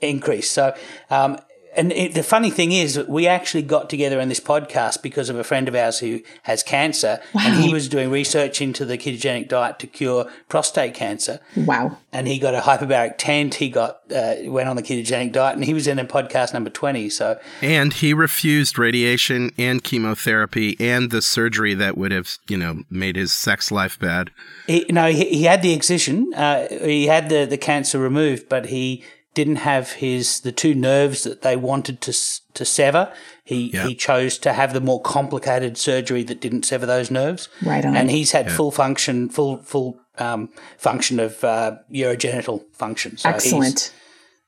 [0.00, 0.50] increase.
[0.50, 0.74] So,
[1.10, 1.38] um,
[1.76, 5.28] and it, the funny thing is, that we actually got together on this podcast because
[5.28, 8.96] of a friend of ours who has cancer, and he was doing research into the
[8.96, 11.40] ketogenic diet to cure prostate cancer.
[11.56, 11.98] Wow.
[12.12, 13.54] And he got a hyperbaric tent.
[13.56, 16.70] He got uh, went on the ketogenic diet, and he was in a podcast number
[16.70, 17.10] twenty.
[17.10, 22.82] So And he refused radiation and chemotherapy and the surgery that would have, you know,
[22.90, 24.30] made his sex life bad.
[24.66, 26.32] He, no, he, he had the excision.
[26.34, 29.04] Uh, he had the, the cancer removed, but he
[29.34, 32.12] didn't have his the two nerves that they wanted to
[32.54, 33.12] to sever.
[33.44, 33.86] He Yeah.
[33.86, 37.48] he chose to have the more complicated surgery that didn't sever those nerves.
[37.62, 37.96] Right on.
[37.96, 43.16] And he's had full function, full full um, function of uh, urogenital function.
[43.16, 43.92] So he's- Excellent.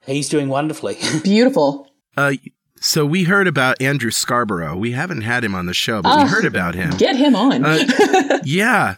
[0.06, 0.96] He's, doing wonderfully.
[1.24, 1.90] Beautiful.
[2.16, 2.34] Uh,
[2.80, 4.76] so we heard about Andrew Scarborough.
[4.76, 6.90] We haven't had him on the show, but we heard about him.
[6.96, 7.64] Get him on.
[8.44, 8.94] Yeah.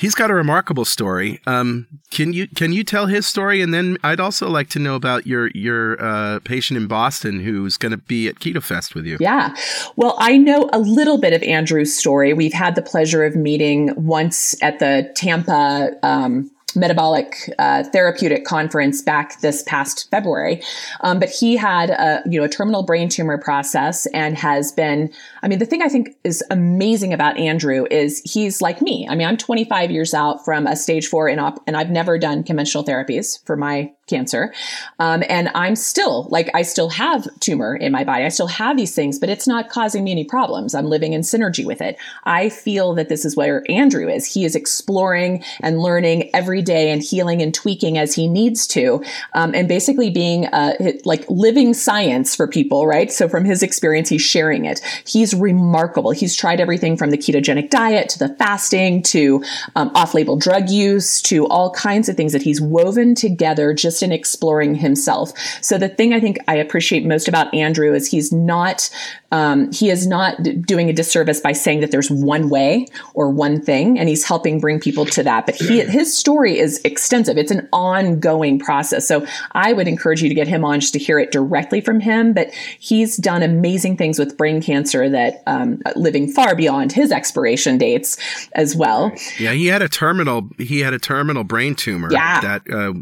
[0.00, 1.42] He's got a remarkable story.
[1.46, 4.94] Um, can you can you tell his story, and then I'd also like to know
[4.94, 9.04] about your your uh, patient in Boston who's going to be at Keto Fest with
[9.04, 9.18] you.
[9.20, 9.54] Yeah.
[9.96, 12.32] Well, I know a little bit of Andrew's story.
[12.32, 19.02] We've had the pleasure of meeting once at the Tampa um, metabolic uh, therapeutic conference
[19.02, 20.62] back this past February.
[21.00, 25.12] Um, but he had a you know a terminal brain tumor process and has been.
[25.42, 29.06] I mean, the thing I think is amazing about Andrew is he's like me.
[29.08, 32.18] I mean, I'm 25 years out from a stage four in op, and I've never
[32.18, 34.52] done conventional therapies for my cancer.
[34.98, 38.24] Um, and I'm still like, I still have tumor in my body.
[38.24, 40.74] I still have these things, but it's not causing me any problems.
[40.74, 41.96] I'm living in synergy with it.
[42.24, 44.26] I feel that this is where Andrew is.
[44.26, 49.02] He is exploring and learning every day and healing and tweaking as he needs to.
[49.32, 50.74] Um, and basically being uh,
[51.04, 53.12] like living science for people, right?
[53.12, 54.80] So from his experience, he's sharing it.
[55.06, 56.10] He's remarkable.
[56.10, 59.42] He's tried everything from the ketogenic diet to the fasting to
[59.76, 64.02] um, off label drug use to all kinds of things that he's woven together just
[64.02, 65.32] in exploring himself.
[65.60, 68.90] So the thing I think I appreciate most about Andrew is he's not
[69.32, 73.30] um, he is not d- doing a disservice by saying that there's one way or
[73.30, 75.46] one thing, and he's helping bring people to that.
[75.46, 79.06] But he, his story is extensive; it's an ongoing process.
[79.06, 82.00] So I would encourage you to get him on just to hear it directly from
[82.00, 82.32] him.
[82.32, 87.78] But he's done amazing things with brain cancer that um, living far beyond his expiration
[87.78, 88.16] dates
[88.52, 89.12] as well.
[89.38, 90.48] Yeah, he had a terminal.
[90.58, 92.40] He had a terminal brain tumor Yeah.
[92.40, 92.94] that uh,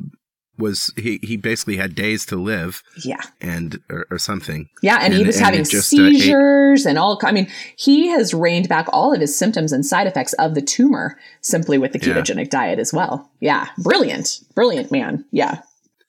[0.59, 1.18] was he.
[1.23, 3.21] He basically had days to live, Yeah.
[3.40, 4.68] and or, or something.
[4.83, 7.18] Yeah, and, he was and having it just, uh, seizures and all.
[7.23, 10.62] I mean, he has reined back all of his symptoms and side effects of the
[10.62, 12.14] tumor simply with the Yeah.
[12.14, 13.31] ketogenic diet as well.
[13.40, 15.25] Yeah, brilliant, brilliant man.
[15.31, 15.61] Yeah,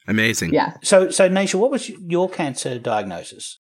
[0.08, 0.54] Amazing.
[0.54, 0.74] yeah.
[0.82, 3.60] so, so Nisha, what was your cancer diagnosis?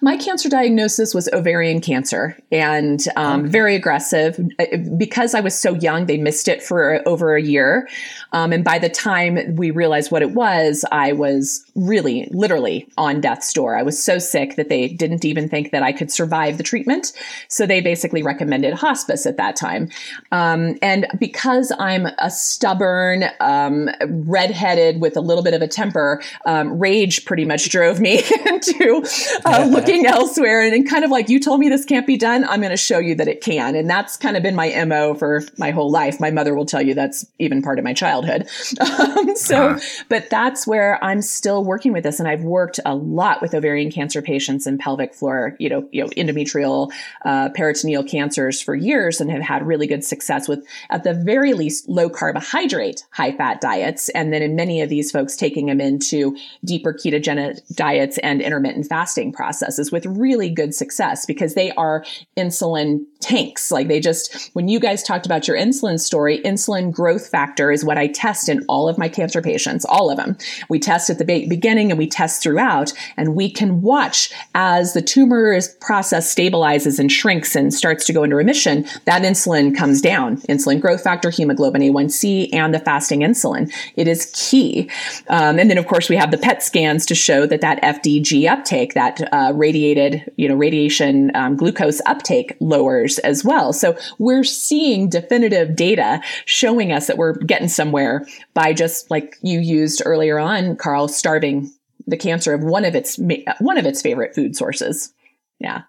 [0.00, 4.38] My cancer diagnosis was ovarian cancer and um, very aggressive.
[4.58, 7.88] Uh, Because I was so young, they missed it for over a year.
[8.32, 13.20] Um, and by the time we realized what it was, I was really, literally on
[13.20, 13.76] death's door.
[13.76, 17.12] I was so sick that they didn't even think that I could survive the treatment.
[17.48, 19.88] So they basically recommended hospice at that time.
[20.32, 26.22] Um, and because I'm a stubborn, um, redheaded with a little bit of a temper,
[26.46, 29.02] um, rage pretty much drove me into
[29.44, 32.44] uh, looking elsewhere and, and kind of like, you told me this can't be done.
[32.44, 33.74] I'm going to show you that it can.
[33.74, 36.20] And that's kind of been my MO for my whole life.
[36.20, 38.48] My mother will tell you that's even part of my childhood.
[38.80, 42.18] Um, so, but that's where I'm still working with this.
[42.18, 46.02] And I've worked a lot with ovarian cancer patients and pelvic floor, you know, you
[46.02, 46.90] know, endometrial,
[47.24, 51.52] uh, peritoneal cancers for years and have had really good success with, at the very
[51.52, 54.08] least, low carbohydrate, high fat diets.
[54.10, 58.86] And then in many of these folks, taking them into deeper ketogenic diets and intermittent
[58.86, 62.04] fasting processes with really good success because they are
[62.36, 63.72] insulin tanks.
[63.72, 67.84] Like they just, when you guys talked about your insulin story, insulin growth factor is
[67.84, 70.38] what I test in all of my cancer patients, all of them.
[70.68, 74.94] We test at the be- beginning and we test throughout, and we can watch as
[74.94, 80.00] the tumor process stabilizes and shrinks and starts to go into remission, that insulin comes
[80.00, 80.36] down.
[80.42, 83.72] Insulin growth factor, hemoglobin A1C, and the fasting insulin.
[83.96, 84.88] It is key.
[85.28, 88.48] Um, and then, of course, we have the PET scans to show that that FDG
[88.48, 93.72] uptake, that uh, radiated, you know, radiation um, glucose uptake lowers as well.
[93.72, 99.60] So we're seeing definitive data showing us that we're getting somewhere by just like you
[99.60, 101.70] used earlier on, Carl, starving
[102.06, 103.18] the cancer of one of its
[103.60, 105.14] one of its favorite food sources.
[105.58, 105.82] Yeah.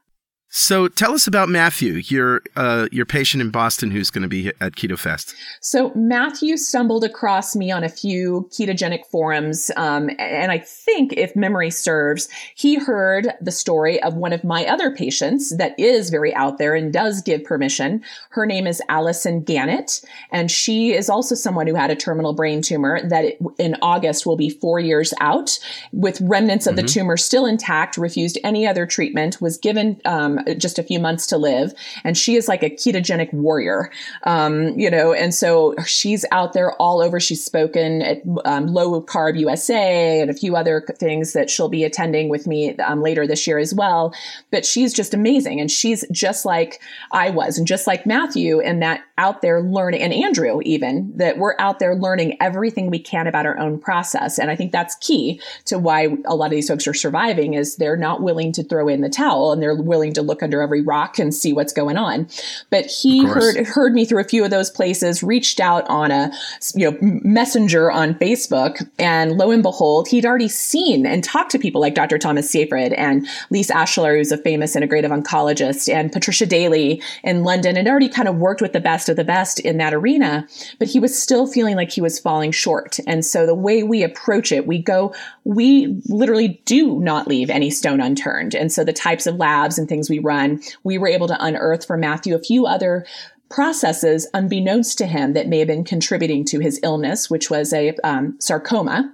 [0.54, 4.50] So tell us about Matthew, your uh, your patient in Boston who's going to be
[4.60, 5.34] at Keto Fest.
[5.62, 11.38] So Matthew stumbled across me on a few ketogenic forums, um, and I think, if
[11.38, 16.36] memory serves, he heard the story of one of my other patients that is very
[16.36, 18.04] out there and does give permission.
[18.32, 22.62] Her name is Allison Gannett, and she is also someone who had a terminal brain
[22.62, 25.58] tumor that in August will be four years out,
[25.94, 26.86] with remnants of mm-hmm.
[26.86, 27.96] the tumor still intact.
[27.96, 30.02] Refused any other treatment, was given.
[30.04, 31.74] Um, just a few months to live.
[32.04, 33.92] And she is like a ketogenic warrior,
[34.24, 37.20] um, you know, and so she's out there all over.
[37.20, 41.84] She's spoken at um, Low Carb USA and a few other things that she'll be
[41.84, 44.14] attending with me um, later this year as well.
[44.52, 45.60] But she's just amazing.
[45.60, 50.02] And she's just like I was and just like Matthew and that out there learning
[50.02, 54.40] and Andrew even that we're out there learning everything we can about our own process.
[54.40, 57.76] And I think that's key to why a lot of these folks are surviving is
[57.76, 60.82] they're not willing to throw in the towel and they're willing to look under every
[60.82, 62.28] rock and see what's going on.
[62.70, 66.32] But he heard heard me through a few of those places, reached out on a
[66.74, 71.60] you know messenger on Facebook, and lo and behold, he'd already seen and talked to
[71.60, 72.18] people like Dr.
[72.18, 77.76] Thomas Seyfried and Lise Alschuler, who's a famous integrative oncologist, and Patricia Daly in London,
[77.78, 80.48] and already kind of worked with the best of the best in that arena.
[80.80, 83.00] But he was still feeling like he was falling short.
[83.06, 85.14] And so the way we approach it, we go,
[85.44, 88.56] we literally do not leave any stone unturned.
[88.56, 91.86] And so the types of labs and things we run, we were able to unearth
[91.86, 93.06] for Matthew a few other
[93.50, 97.96] processes unbeknownst to him that may have been contributing to his illness, which was a
[98.04, 99.14] um, sarcoma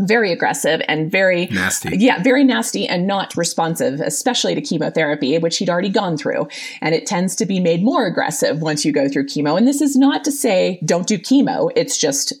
[0.00, 1.96] very aggressive and very nasty.
[1.96, 6.48] Yeah, very nasty and not responsive, especially to chemotherapy, which he'd already gone through.
[6.80, 9.58] And it tends to be made more aggressive once you go through chemo.
[9.58, 11.70] And this is not to say don't do chemo.
[11.74, 12.32] It's just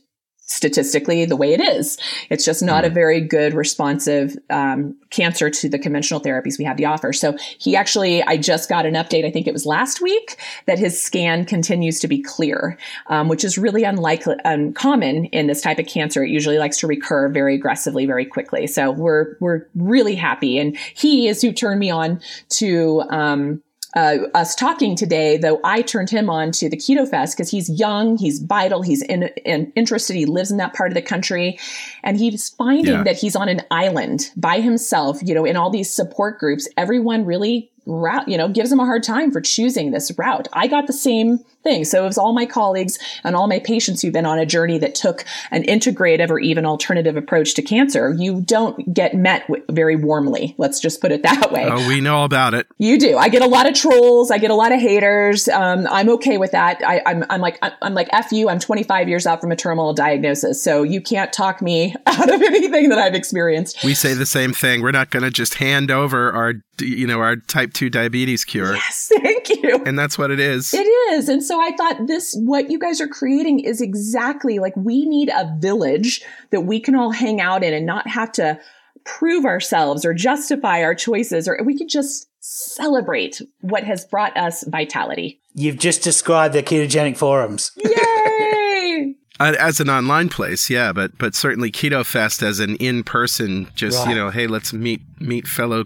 [0.48, 1.98] statistically the way it is.
[2.30, 2.94] It's just not a mm.
[2.94, 7.12] very good responsive um, cancer to the conventional therapies we have to offer.
[7.12, 10.78] So he actually, I just got an update, I think it was last week, that
[10.78, 15.78] his scan continues to be clear, um, which is really unlikely, uncommon in this type
[15.78, 16.24] of cancer.
[16.24, 18.66] It usually likes to recur very aggressively, very quickly.
[18.66, 20.58] So we're, we're really happy.
[20.58, 23.62] And he is who turned me on to, um,
[23.98, 27.68] uh, us talking today, though I turned him on to the Keto Fest because he's
[27.68, 31.58] young, he's vital, he's in, in, interested, he lives in that part of the country,
[32.04, 33.02] and he's finding yeah.
[33.02, 35.18] that he's on an island by himself.
[35.20, 38.84] You know, in all these support groups, everyone really route, you know, gives him a
[38.84, 40.46] hard time for choosing this route.
[40.52, 41.84] I got the same thing.
[41.84, 44.78] So it was all my colleagues and all my patients who've been on a journey
[44.78, 48.14] that took an integrative or even alternative approach to cancer.
[48.16, 50.54] You don't get met very warmly.
[50.58, 51.68] Let's just put it that way.
[51.70, 52.66] Oh, we know about it.
[52.78, 53.16] You do.
[53.16, 54.30] I get a lot of trolls.
[54.30, 55.48] I get a lot of haters.
[55.48, 56.82] Um, I'm okay with that.
[56.84, 58.48] I, am I'm, I'm like, I'm like, F you.
[58.48, 60.62] I'm 25 years out from a terminal diagnosis.
[60.62, 63.84] So you can't talk me out of anything that I've experienced.
[63.84, 64.82] We say the same thing.
[64.82, 68.74] We're not going to just hand over our, you know, our type 2 diabetes cure.
[68.74, 69.12] Yes.
[69.22, 69.82] Thank you.
[69.84, 70.72] And that's what it is.
[70.72, 71.28] It is.
[71.28, 75.30] And so I thought this, what you guys are creating is exactly like we need
[75.30, 78.60] a village that we can all hang out in and not have to
[79.04, 84.64] prove ourselves or justify our choices, or we could just celebrate what has brought us
[84.68, 85.40] vitality.
[85.54, 87.72] You've just described the ketogenic forums.
[87.84, 89.14] Yay!
[89.40, 93.68] Uh, as an online place, yeah, but but certainly Keto Fest as an in person,
[93.76, 94.10] just right.
[94.10, 95.84] you know, hey, let's meet meet fellow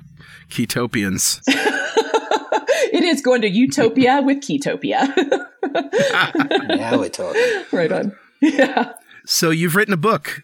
[0.48, 1.42] Ketopians.
[2.92, 5.08] it is going to Utopia with Ketopia.
[6.78, 7.64] now we're talking.
[7.72, 8.16] Right on.
[8.40, 8.94] Yeah.
[9.24, 10.42] So you've written a book.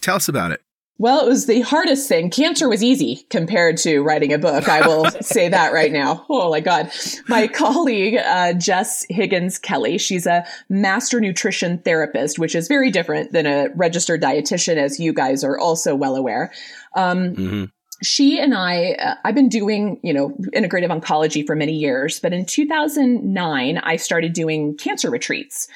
[0.00, 0.62] Tell us about it.
[1.00, 2.28] Well, it was the hardest thing.
[2.28, 4.68] Cancer was easy compared to writing a book.
[4.68, 6.26] I will say that right now.
[6.28, 6.90] Oh my God.
[7.28, 13.30] My colleague, uh, Jess Higgins Kelly, she's a master nutrition therapist, which is very different
[13.30, 16.52] than a registered dietitian, as you guys are also well aware.
[16.96, 17.64] Um, mm-hmm
[18.02, 22.32] she and I, uh, I've been doing, you know, integrative oncology for many years, but
[22.32, 25.66] in 2009, I started doing cancer retreats.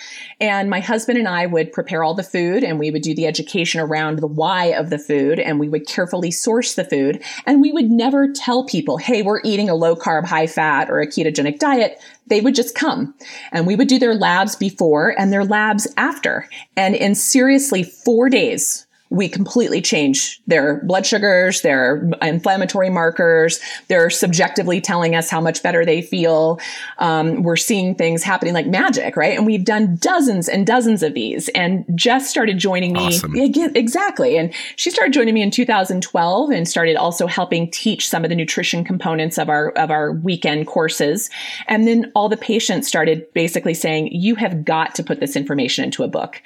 [0.41, 3.27] And my husband and I would prepare all the food and we would do the
[3.27, 7.23] education around the why of the food and we would carefully source the food.
[7.45, 11.01] And we would never tell people, hey, we're eating a low carb, high fat or
[11.01, 12.01] a ketogenic diet.
[12.29, 13.15] They would just come
[13.51, 16.49] and we would do their labs before and their labs after.
[16.77, 23.61] And in seriously four days, we completely change their blood sugars, their inflammatory markers.
[23.89, 26.59] They're subjectively telling us how much better they feel.
[26.97, 29.37] Um, we're seeing things happening like magic, right?
[29.37, 31.51] And we've done dozens and dozens of these.
[31.51, 33.09] And Jess started joining me.
[33.09, 33.37] Awesome.
[33.37, 34.39] Yeah, exactly.
[34.39, 38.35] And she started joining me in 2012 and started also helping teach some of the
[38.35, 41.29] nutrition components of our of our weekend courses.
[41.69, 45.85] And then all the patients started basically saying, "You have got to put this information
[45.85, 46.41] into a book."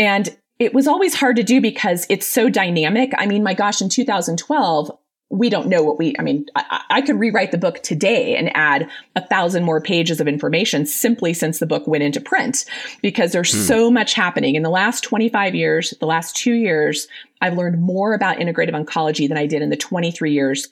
[0.00, 3.12] And it was always hard to do because it's so dynamic.
[3.16, 4.90] I mean, my gosh, in 2012,
[5.30, 8.50] we don't know what we, I mean, I, I, could rewrite the book today and
[8.56, 12.64] add a thousand more pages of information simply since the book went into print
[13.02, 13.60] because there's hmm.
[13.60, 14.54] so much happening.
[14.54, 17.08] In the last 25 years, the last two years,
[17.42, 20.68] I've learned more about integrative oncology than I did in the 23 years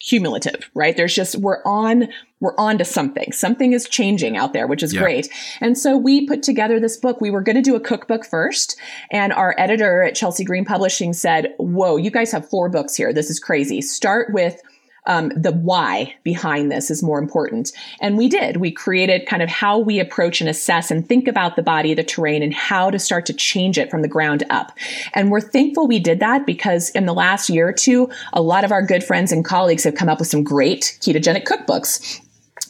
[0.00, 0.96] cumulative, right?
[0.96, 2.08] There's just, we're on,
[2.40, 3.32] we're on to something.
[3.32, 5.00] Something is changing out there, which is yeah.
[5.00, 5.28] great.
[5.60, 7.20] And so we put together this book.
[7.20, 8.78] We were going to do a cookbook first.
[9.10, 13.12] And our editor at Chelsea Green Publishing said, whoa, you guys have four books here.
[13.12, 13.80] This is crazy.
[13.80, 14.60] Start with
[15.06, 17.72] um, the why behind this is more important.
[18.00, 18.58] And we did.
[18.58, 22.04] We created kind of how we approach and assess and think about the body, the
[22.04, 24.72] terrain, and how to start to change it from the ground up.
[25.14, 28.64] And we're thankful we did that because in the last year or two, a lot
[28.64, 32.20] of our good friends and colleagues have come up with some great ketogenic cookbooks.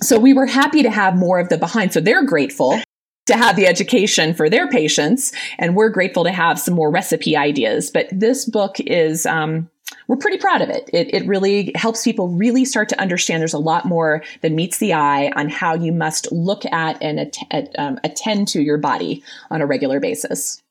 [0.03, 1.93] So we were happy to have more of the behind.
[1.93, 2.79] So they're grateful
[3.27, 5.33] to have the education for their patients.
[5.59, 7.91] And we're grateful to have some more recipe ideas.
[7.91, 9.69] But this book is, um,
[10.09, 10.89] we're pretty proud of it.
[10.93, 11.13] it.
[11.15, 14.93] It really helps people really start to understand there's a lot more than meets the
[14.93, 19.61] eye on how you must look at and at, um, attend to your body on
[19.61, 20.63] a regular basis.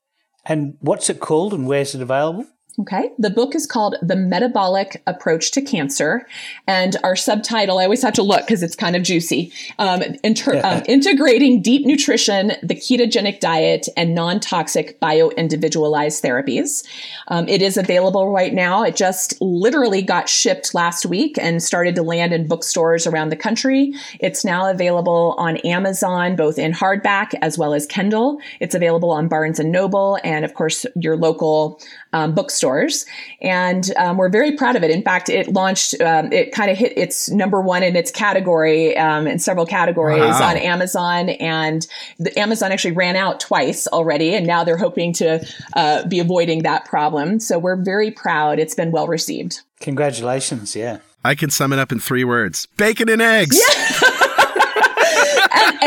[0.44, 2.46] And what's it called and where's it available?
[2.78, 3.10] Okay.
[3.18, 6.26] The book is called The Metabolic Approach to Cancer.
[6.66, 9.50] And our subtitle, I always have to look because it's kind of juicy.
[9.78, 16.86] Um, inter- um, integrating deep nutrition, the ketogenic diet, and non toxic bio individualized therapies.
[17.28, 18.82] Um, it is available right now.
[18.82, 23.36] It just literally got shipped last week and started to land in bookstores around the
[23.36, 23.94] country.
[24.20, 28.38] It's now available on Amazon, both in hardback as well as Kindle.
[28.60, 31.80] It's available on Barnes and Noble and, of course, your local
[32.12, 32.34] um,
[32.66, 33.06] bookstores.
[33.40, 34.90] And um, we're very proud of it.
[34.90, 38.96] In fact, it launched, um, it kind of hit its number one in its category
[38.96, 40.50] um, in several categories wow.
[40.50, 41.30] on Amazon.
[41.30, 41.86] And
[42.18, 44.34] the, Amazon actually ran out twice already.
[44.34, 47.40] And now they're hoping to uh, be avoiding that problem.
[47.40, 48.58] So we're very proud.
[48.58, 49.60] It's been well received.
[49.80, 50.74] Congratulations.
[50.74, 50.98] Yeah.
[51.24, 53.58] I can sum it up in three words bacon and eggs.
[53.58, 53.85] Yeah.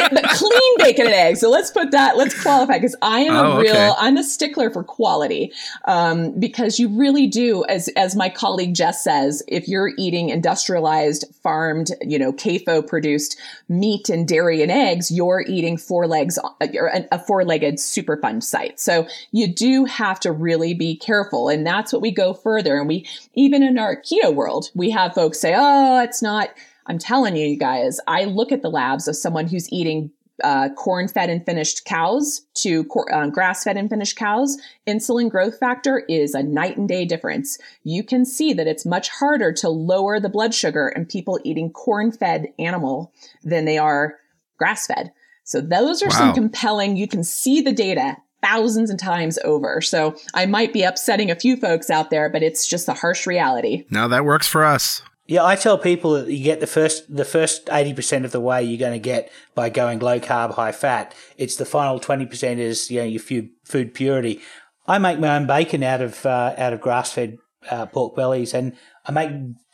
[0.09, 1.39] And, and, but clean bacon and eggs.
[1.39, 3.91] So let's put that, let's qualify because I am oh, a real, okay.
[3.97, 5.51] I'm a stickler for quality.
[5.85, 11.25] Um, because you really do, as, as my colleague Jess says, if you're eating industrialized,
[11.41, 17.05] farmed, you know, CAFO produced meat and dairy and eggs, you're eating four legs, a,
[17.11, 18.79] a four legged Superfund site.
[18.79, 21.49] So you do have to really be careful.
[21.49, 22.77] And that's what we go further.
[22.77, 26.49] And we, even in our keto world, we have folks say, oh, it's not,
[26.89, 30.11] I'm telling you, you guys, I look at the labs of someone who's eating
[30.43, 35.29] uh, corn fed and finished cows to cor- uh, grass fed and finished cows, insulin
[35.29, 37.57] growth factor is a night and day difference.
[37.83, 41.71] You can see that it's much harder to lower the blood sugar in people eating
[41.71, 43.13] corn fed animal
[43.43, 44.17] than they are
[44.57, 45.11] grass fed.
[45.43, 46.17] So those are wow.
[46.17, 49.81] some compelling, you can see the data thousands of times over.
[49.81, 53.27] So I might be upsetting a few folks out there, but it's just a harsh
[53.27, 53.85] reality.
[53.89, 55.01] Now that works for us.
[55.29, 58.39] Yeah, I tell people that you get the first the first eighty percent of the
[58.39, 61.13] way you're going to get by going low carb, high fat.
[61.37, 64.41] It's the final twenty percent is you know your food, food purity.
[64.87, 67.37] I make my own bacon out of uh, out of grass fed
[67.69, 68.75] uh, pork bellies, and
[69.05, 69.29] I make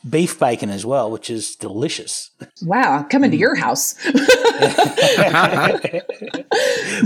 [0.06, 2.32] beef bacon as well, which is delicious.
[2.60, 3.94] Wow, coming to your house.
[4.04, 6.02] well, nice.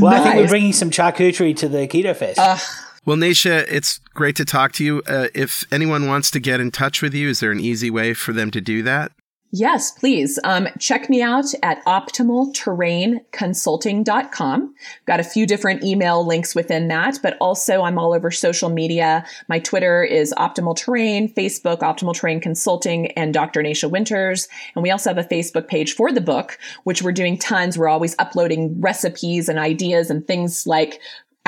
[0.02, 2.40] I think we're bringing some charcuterie to the Keto Fest.
[2.40, 2.58] Uh,
[3.06, 5.02] well, Nasha, it's great to talk to you.
[5.06, 8.14] Uh, if anyone wants to get in touch with you, is there an easy way
[8.14, 9.12] for them to do that?
[9.52, 10.38] Yes, please.
[10.44, 14.74] Um, check me out at optimalterrainconsulting.com.
[15.06, 19.26] Got a few different email links within that, but also I'm all over social media.
[19.48, 23.60] My Twitter is Optimal Terrain, Facebook, Optimal Terrain Consulting, and Dr.
[23.60, 24.46] Nasha Winters.
[24.76, 27.76] And we also have a Facebook page for the book, which we're doing tons.
[27.76, 31.00] We're always uploading recipes and ideas and things like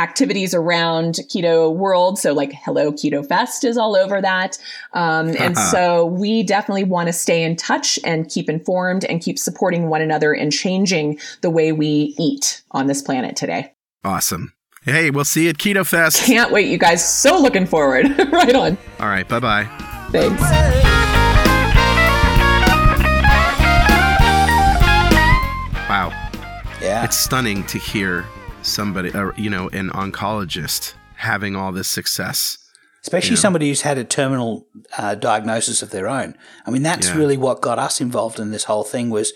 [0.02, 2.18] activities around keto world.
[2.18, 4.58] So like Hello Keto Fest is all over that.
[4.92, 9.38] Um, and so we definitely want to stay in touch and keep informed and keep
[9.38, 13.72] supporting one another and changing the way we eat on this planet today.
[14.04, 14.52] Awesome.
[14.84, 16.24] Hey, we'll see you at Keto Fest.
[16.24, 17.08] Can't wait, you guys.
[17.08, 18.06] So looking forward.
[18.32, 18.76] right on.
[18.98, 19.28] All right.
[19.28, 19.64] Bye bye.
[20.10, 20.42] Thanks.
[25.88, 26.10] Wow.
[26.80, 27.04] Yeah.
[27.04, 28.26] It's stunning to hear
[28.62, 32.58] somebody, uh, you know, an oncologist having all this success.
[33.02, 36.36] Especially somebody who's had a terminal uh, diagnosis of their own.
[36.64, 37.16] I mean, that's Yeah.
[37.16, 39.10] really what got us involved in this whole thing.
[39.10, 39.32] Was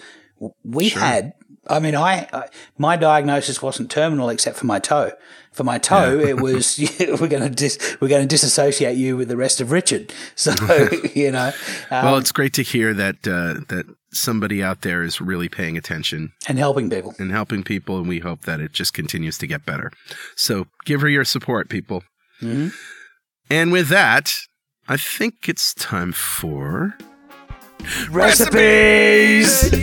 [0.64, 1.32] we had.
[1.68, 2.48] I mean, I, I
[2.78, 5.10] my diagnosis wasn't terminal except for my toe.
[5.52, 9.26] For my toe, it was we're going to dis, we're going to disassociate you with
[9.26, 10.12] the rest of Richard.
[10.36, 10.52] So
[11.14, 11.50] you know,
[11.90, 13.86] um, well, it's great to hear that uh, that
[14.18, 17.14] somebody out there is really paying attention and helping people.
[17.18, 19.92] and helping people, and we hope that it just continues to get better.
[20.36, 22.02] So give her your support, people.
[22.40, 22.68] Mm-hmm.
[23.50, 24.32] And with that,
[24.88, 26.96] I think it's time for
[28.10, 29.70] Recipes.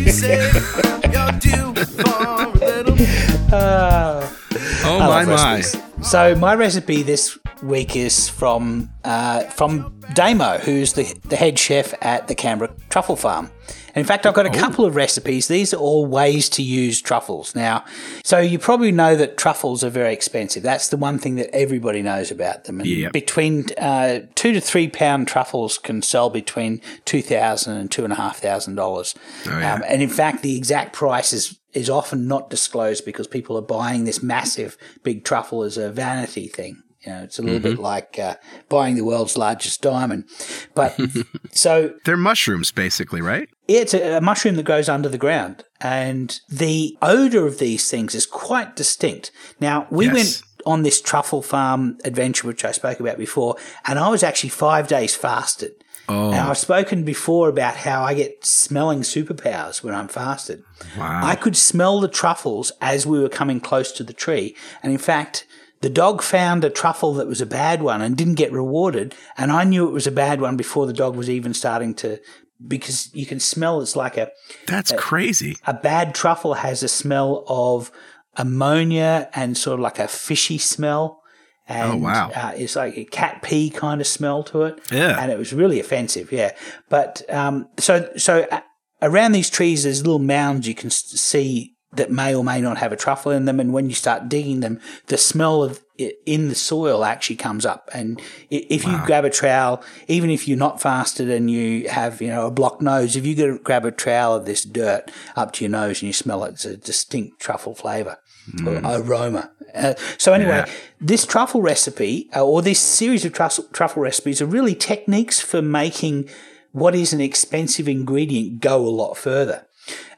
[4.86, 5.56] oh I my my.
[5.56, 5.82] recipes.
[6.02, 11.94] So my recipe this week is from uh, from Damo, who's the the head chef
[12.02, 13.52] at the Canberra Truffle Farm.
[13.96, 15.48] And in fact, I've got a couple of recipes.
[15.48, 17.54] These are all ways to use truffles.
[17.54, 17.86] Now,
[18.24, 20.64] so you probably know that truffles are very expensive.
[20.64, 22.80] That's the one thing that everybody knows about them.
[22.80, 23.12] And Yep.
[23.14, 28.12] between uh, two to three pound truffles can sell between two thousand and two and
[28.14, 29.14] a half thousand dollars.
[29.48, 29.76] Oh, yeah.
[29.76, 33.62] Um, and in fact, the exact price is is often not disclosed because people are
[33.62, 36.83] buying this massive big truffle as a vanity thing.
[37.06, 38.36] You know, it's a little bit like uh,
[38.70, 40.26] buying the world's largest diamond.
[40.74, 40.98] But
[41.52, 43.50] so They're mushrooms, basically, right?
[43.68, 47.90] yeah, it's a, a mushroom that grows under the ground, and the odor of these
[47.90, 49.32] things is quite distinct.
[49.60, 50.14] Now, we Yes.
[50.14, 54.50] went on this truffle farm adventure, which I spoke about before, and I was actually
[54.52, 55.74] five days fasted.
[56.08, 60.64] Oh, Now, I've spoken before about how I get smelling superpowers when I'm fasted.
[60.98, 61.22] wow.
[61.24, 64.56] I could smell the truffles as we were coming close to the tree.
[64.82, 65.46] And in fact,
[65.84, 69.14] the dog found a truffle that was a bad one and didn't get rewarded.
[69.38, 72.20] And I knew it was a bad one before the dog was even starting to,
[72.66, 74.32] because you can smell it's like a,
[74.66, 75.58] That's crazy.
[75.68, 77.92] a bad truffle has a smell of
[78.38, 81.22] ammonia and sort of like a fishy smell.
[81.68, 82.32] And, Oh, wow.
[82.36, 84.80] Uh, it's like a cat pee kind of smell to it.
[84.92, 85.18] Yeah.
[85.22, 86.32] And it was really offensive.
[86.32, 86.52] Yeah.
[86.90, 88.62] But, um, so, so uh,
[89.02, 92.92] around these trees, there's little mounds you can see that may or may not have
[92.92, 93.60] a truffle in them.
[93.60, 97.66] And when you start digging them, the smell of it in the soil actually comes
[97.66, 97.90] up.
[97.94, 98.20] And
[98.50, 102.48] if you grab a trowel, even if you're not fasted and you have, you know,
[102.48, 105.72] a blocked nose, if you go- grab a trowel of this dirt up to your
[105.72, 108.18] nose and you smell it, it's a distinct truffle flavor.
[108.66, 109.52] Or aroma.
[109.74, 110.72] Uh, so anyway, Yeah.
[111.00, 115.62] this truffle recipe uh, or this series of truffle, truffle recipes are really techniques for
[115.62, 116.28] making
[116.74, 119.66] what is an expensive ingredient go a lot further.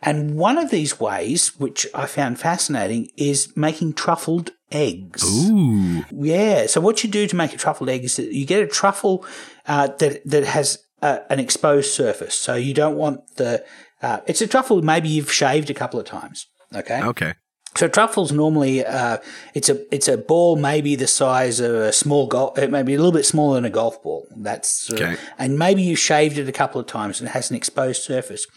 [0.02, 5.24] And one of these ways, which I found fascinating, is making truffled eggs.
[5.50, 6.04] Ooh.
[6.12, 6.68] Yeah.
[6.68, 9.26] So what you do to make a truffled egg is that you get a truffle
[9.68, 12.36] uh, that that has uh, an exposed surface.
[12.36, 13.64] So you don't want the.
[14.02, 16.46] Uh, it's a truffle maybe you've shaved a couple of times.
[16.76, 17.02] Okay.
[17.02, 17.34] Okay.
[17.78, 19.18] So truffles normally, uh,
[19.54, 22.94] it's a it's a ball maybe the size of a small golf, it may be
[22.94, 24.26] a little bit smaller than a golf ball.
[24.34, 25.22] That's sort of- Okay.
[25.38, 28.48] and maybe you shaved it a couple of times and it has an exposed surface.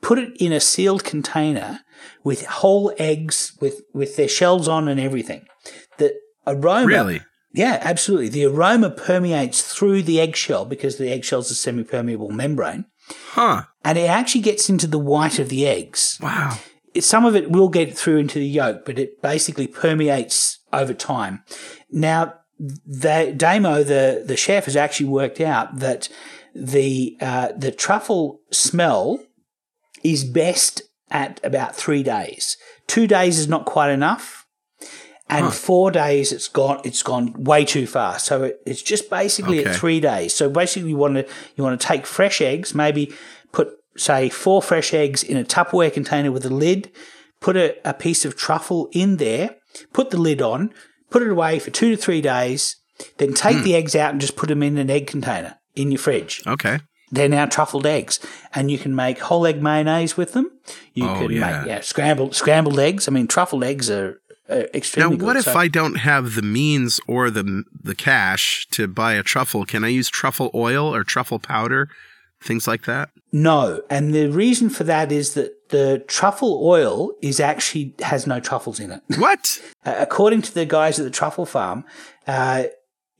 [0.00, 1.80] Put it in a sealed container
[2.24, 5.46] with whole eggs with with their shells on and everything.
[5.98, 6.14] The
[6.46, 7.20] aroma, Really?
[7.52, 8.28] yeah, absolutely.
[8.30, 12.86] The aroma permeates through the eggshell because the eggshell's a semi-permeable membrane,
[13.32, 13.64] Huh.
[13.84, 16.56] and it actually gets into the white of the eggs Wow.
[16.98, 21.42] some of it will get through into the yolk, but it basically permeates over time.
[21.90, 26.08] Now, the, Damo, the, the chef, has actually worked out that
[26.54, 29.20] the uh, the truffle smell
[30.02, 32.56] is best at about three days.
[32.86, 34.46] Two days is not quite enough,
[35.28, 36.80] and four days it's gone.
[36.84, 38.18] It's gone way too far.
[38.18, 39.70] So it, it's just basically Okay.
[39.70, 40.34] at three days.
[40.34, 41.26] So basically, you want to
[41.56, 43.12] you want to take fresh eggs, maybe
[43.52, 46.90] put say four fresh eggs in a Tupperware container with a lid.
[47.40, 49.56] Put a, a piece of truffle in there.
[49.92, 50.74] Put the lid on.
[51.08, 52.76] Put it away for two to three days.
[53.16, 53.62] Then take hmm.
[53.62, 56.42] the eggs out and just put them in an egg container in your fridge.
[56.46, 56.80] Okay.
[57.10, 58.20] They're now truffled eggs,
[58.54, 60.50] and you can make whole egg mayonnaise with them.
[60.94, 61.40] You Oh, can yeah.
[61.60, 63.08] make yeah, scrambled scrambled eggs.
[63.08, 65.36] I mean, truffled eggs are, are Now, extremely what good.
[65.38, 69.64] if So- I don't have the means or the the cash to buy a truffle?
[69.64, 71.88] Can I use truffle oil or truffle powder,
[72.40, 73.08] things like that?
[73.32, 78.40] No, and the reason for that is that the truffle oil is actually has no
[78.40, 79.02] truffles in it.
[79.18, 79.60] What?
[79.84, 81.84] According to the guys at the truffle farm,
[82.26, 82.64] uh,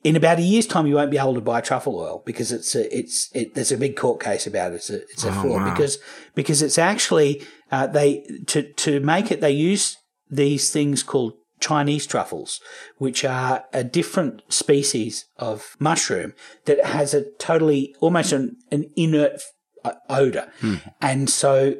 [0.03, 2.75] in about a year's time, you won't be able to buy truffle oil because it's
[2.75, 4.77] a, it's it, there's a big court case about it.
[4.77, 5.71] It's a, it's a Oh, fraud wow.
[5.71, 5.99] because
[6.35, 9.97] because it's actually uh, they to to make it they use
[10.31, 12.61] these things called Chinese truffles,
[12.97, 16.33] which are a different species of mushroom
[16.65, 19.43] that has a totally almost an, an inert
[20.09, 20.53] odor.
[21.01, 21.77] And so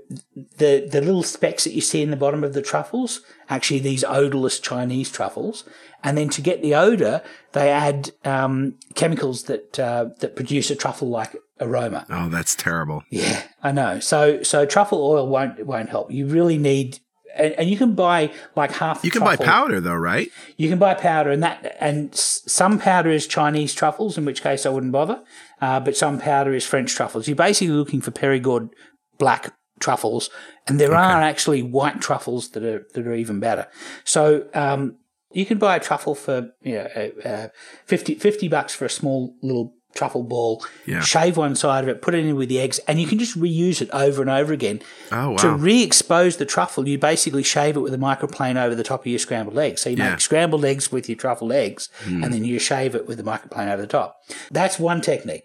[0.59, 4.05] the the little specks that you see in the bottom of the truffles, actually these
[4.05, 5.65] odorless Chinese truffles.
[6.03, 7.23] And then to get the odor,
[7.53, 12.07] they add um, chemicals that uh, that produce a truffle-like aroma.
[12.09, 13.03] Oh, that's terrible.
[13.11, 14.01] Yeah, I know.
[14.01, 16.11] So so truffle oil won't won't help.
[16.11, 17.01] You really need.
[17.37, 19.05] And, and you can buy like half.
[19.05, 20.29] You can buy powder though, right?
[20.57, 24.67] You can buy powder, and that and some powder is Chinese truffles, in which case
[24.67, 25.23] I wouldn't bother.
[25.61, 27.29] Uh, but some powder is French truffles.
[27.29, 28.71] You're basically looking for Perigord
[29.19, 30.31] black truffles,
[30.67, 33.67] and there are actually white truffles that are that are even better.
[34.05, 34.97] So um,
[35.33, 37.49] you can buy a truffle for you know uh, uh,
[37.87, 40.65] 50, 50 bucks for a small little truffle ball.
[40.87, 41.01] Yeah.
[41.01, 43.39] Shave one side of it, put it in with the eggs, and you can just
[43.39, 44.81] reuse it over and over again.
[45.13, 45.37] Oh wow.
[45.39, 49.07] To re-expose the truffle, you basically shave it with a microplane over the top of
[49.07, 49.81] your scrambled eggs.
[49.83, 50.11] So you Yeah.
[50.11, 53.73] Make scrambled eggs with your truffled eggs, and then you shave it with the microplane
[53.73, 54.17] over the top.
[54.51, 55.45] That's one technique.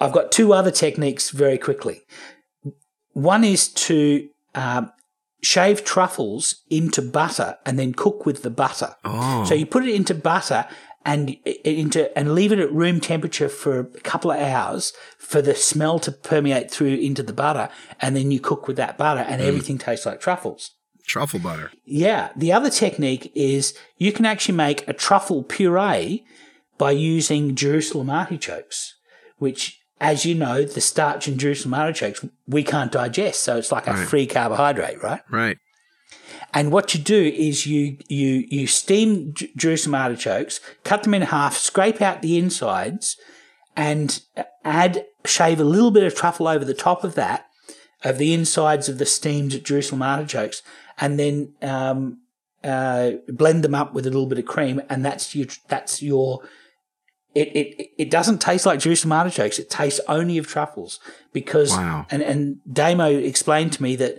[0.00, 2.02] I've got two other techniques very quickly.
[3.12, 4.92] One is to um,
[5.42, 8.94] shave truffles into butter and then cook with the butter.
[9.04, 9.44] Oh.
[9.44, 10.66] So you put it into butter
[11.04, 11.30] and
[11.64, 15.98] into and leave it at room temperature for a couple of hours for the smell
[16.00, 17.68] to permeate through into the butter,
[18.00, 19.44] and then you cook with that butter, and mm.
[19.44, 20.72] everything tastes like truffles.
[21.06, 21.72] Truffle butter.
[21.86, 22.30] Yeah.
[22.36, 26.24] The other technique is you can actually make a truffle puree
[26.76, 28.94] by using Jerusalem artichokes,
[29.38, 33.86] which, as you know, the starch in Jerusalem artichokes we can't digest, so it's like
[33.86, 35.22] a free carbohydrate, right?
[35.30, 35.56] Right.
[36.54, 41.22] And what you do is you you you steam J- Jerusalem artichokes, cut them in
[41.22, 43.16] half, scrape out the insides,
[43.76, 44.20] and
[44.64, 47.46] add shave a little bit of truffle over the top of that,
[48.02, 50.62] of the insides of the steamed Jerusalem artichokes,
[50.98, 52.20] and then um,
[52.64, 56.40] uh, blend them up with a little bit of cream, and that's your that's your.
[57.34, 59.58] It, it it doesn't taste like Jerusalem artichokes.
[59.58, 60.98] It tastes only of truffles
[61.34, 62.06] because Wow.
[62.10, 64.18] and and Damo explained to me that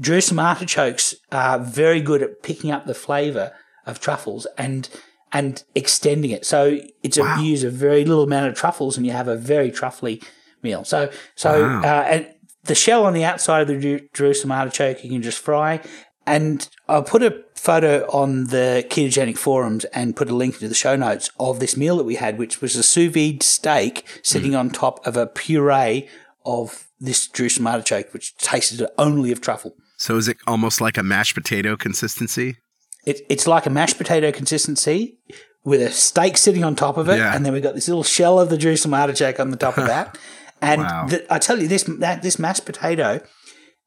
[0.00, 3.52] Jerusalem artichokes are very good at picking up the flavour
[3.86, 4.88] of truffles and
[5.34, 6.44] and extending it.
[6.44, 7.36] So it's Wow.
[7.38, 10.22] a, use a very little amount of truffles and you have a very truffly
[10.62, 10.84] meal.
[10.84, 11.80] So so Wow.
[11.82, 12.26] uh, and
[12.64, 15.80] the shell on the outside of the Jer- Jerusalem artichoke you can just fry.
[16.24, 20.74] And I'll put a photo on the ketogenic forums and put a link to the
[20.74, 24.54] show notes of this meal that we had, which was a sous vide steak sitting
[24.54, 26.08] on top of a puree
[26.46, 29.74] of this Jerusalem artichoke, which tasted only of truffle.
[30.02, 32.56] So is it almost like a mashed potato consistency?
[33.06, 35.16] It, it's like a mashed potato consistency
[35.62, 37.32] with a steak sitting on top of it, Yeah.
[37.36, 39.86] and then we've got this little shell of the Jerusalem artichoke on the top of
[39.94, 40.18] that.
[40.60, 41.06] And Wow.
[41.08, 43.20] the, I tell you, this that this mashed potato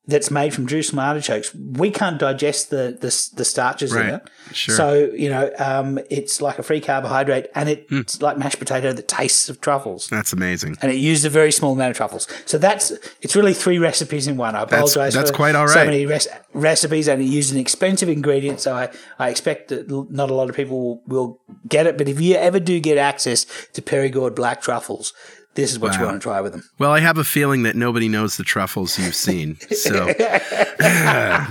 [0.08, 4.30] that's made from Jerusalem artichokes, we can't digest the the, the starches in it.
[4.54, 4.76] Sure.
[4.76, 8.00] So you know, um, it's like a free carbohydrate, and it, Hmm.
[8.02, 10.08] it's like mashed potato that tastes of truffles.
[10.08, 10.78] That's amazing.
[10.82, 12.28] And it used a very small amount of truffles.
[12.46, 12.92] So that's
[13.22, 14.56] it's really three recipes in one.
[14.56, 15.14] I apologize.
[15.14, 15.74] that's for quite all right.
[15.74, 18.60] So many res- recipes, and it used an expensive ingredient.
[18.60, 18.90] So I,
[19.20, 21.98] I expect that not a lot of people will, will get it.
[21.98, 25.14] But if you ever do get access to Perigord black truffles,
[25.56, 26.64] this is what you want to try with them.
[26.78, 29.58] Well, I have a feeling that nobody knows the truffles you've seen.
[29.72, 30.08] So,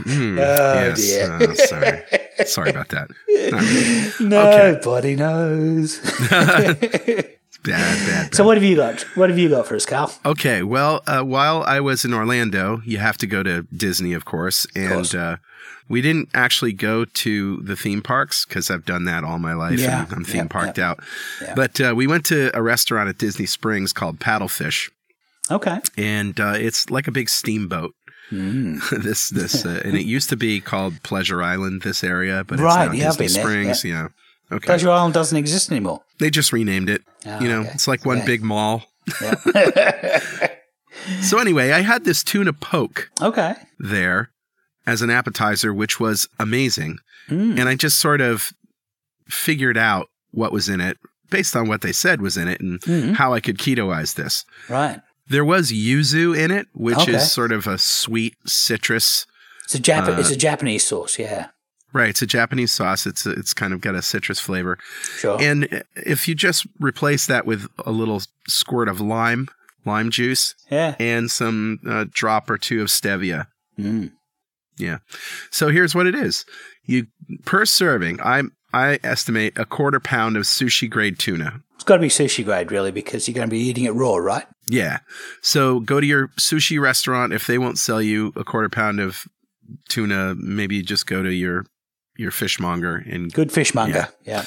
[0.05, 1.01] Mm, yes.
[1.01, 1.39] dear.
[1.41, 2.03] Oh, sorry.
[2.47, 3.11] Sorry about that.
[3.29, 4.29] Really.
[4.29, 5.99] Nobody knows.
[7.65, 8.35] Bad, bad, bad.
[8.35, 9.01] so what have you got?
[9.17, 10.13] What have you got for us, Carl?
[10.27, 14.27] Okay, well, uh, while I was in Orlando, you have to go to Disney, of
[14.27, 15.15] course, and course.
[15.15, 15.37] Uh,
[15.89, 19.78] we didn't actually go to the theme parks because I've done that all my life,
[19.78, 20.91] Yeah, and I'm theme yeah, parked yeah.
[20.91, 21.01] out.
[21.55, 24.91] But uh, we went to a restaurant at Disney Springs called Paddlefish,
[25.51, 25.80] Okay.
[25.97, 27.95] and uh, it's like a big steamboat.
[28.30, 31.82] this this uh, and it used to be called Pleasure Island.
[31.82, 33.85] This area, but it's Right, now yeah, Disney Springs.
[33.85, 34.09] Yeah.
[34.51, 34.66] Okay.
[34.66, 36.01] Pleasure Island doesn't exist anymore.
[36.18, 37.03] They just renamed it.
[37.26, 37.70] Ah, you know, okay.
[37.74, 38.26] it's like one Okay.
[38.26, 38.85] big mall.
[39.22, 39.35] Yeah.
[41.20, 43.55] So anyway, I had this tuna poke okay.
[43.78, 44.30] there
[44.87, 46.99] as an appetizer, which was amazing.
[47.28, 47.59] Mm.
[47.59, 48.51] And I just sort of
[49.28, 50.99] figured out what was in it
[51.30, 53.14] based on what they said was in it and Mhm.
[53.16, 54.45] how I could ketoize this.
[54.68, 55.01] Right.
[55.26, 57.14] There was yuzu in it, which Okay.
[57.14, 59.26] is sort of a sweet citrus.
[59.64, 61.18] It's a Jap- Uh, it's a Japanese sauce.
[61.18, 61.49] Yeah.
[61.95, 63.07] Right, it's a Japanese sauce.
[63.07, 64.78] It's it's kind of got a citrus flavor.
[65.18, 65.41] Sure.
[65.41, 69.49] And if you just replace that with a little squirt of lime,
[69.87, 70.97] lime juice, yeah.
[70.99, 73.47] and some uh, drop or two of stevia,
[73.78, 74.11] Mm.
[74.77, 74.99] Yeah.
[75.51, 76.45] So here's what it is.
[76.85, 77.07] You
[77.45, 81.61] per serving, I I estimate a quarter pound of sushi grade tuna.
[81.77, 84.16] It's got to be sushi grade, really, because you're going to be eating it raw,
[84.16, 84.47] right?
[84.68, 84.99] Yeah.
[85.43, 87.33] So go to your sushi restaurant.
[87.33, 89.27] If they won't sell you a quarter pound of
[89.89, 91.66] tuna, maybe just go to your
[92.16, 94.09] your fishmonger and Good fishmonger.
[94.25, 94.45] Yeah.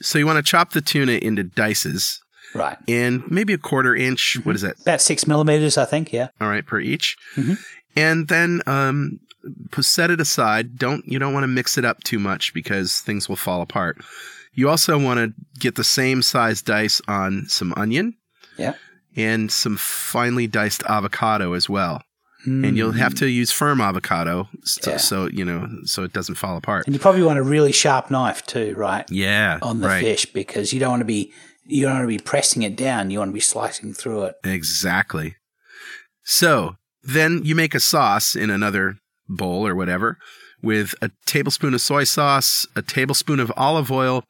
[0.00, 2.18] so you want to chop the tuna into dices
[2.54, 2.78] Right.
[2.88, 4.38] and maybe a quarter inch.
[4.44, 4.80] What is that?
[4.80, 6.12] About six millimeters, I think.
[6.12, 6.28] Yeah.
[6.40, 7.16] All right, per each.
[7.36, 7.58] Mhm.
[7.96, 9.18] And then um,
[9.80, 10.76] set it aside.
[10.76, 13.98] Don't you don't want to mix it up too much because things will fall apart.
[14.52, 18.14] You also want to get the same size dice on some onion
[18.56, 18.74] Yeah.
[19.14, 22.02] and some finely diced avocado as well.
[22.46, 23.18] And you'll have hmm.
[23.18, 24.96] to use firm avocado so, Yeah.
[24.98, 26.86] so you know so it doesn't fall apart.
[26.86, 29.04] And you probably want a really sharp knife too, right?
[29.10, 30.00] Yeah, On the right.
[30.00, 31.32] fish because you don't want to be
[31.64, 33.10] you don't want to be pressing it down.
[33.10, 34.36] You want to be slicing through it.
[34.44, 35.34] Exactly.
[36.22, 40.18] So then you make a sauce in another bowl or whatever
[40.62, 44.24] with a tablespoon of soy sauce, a tablespoon of olive oil,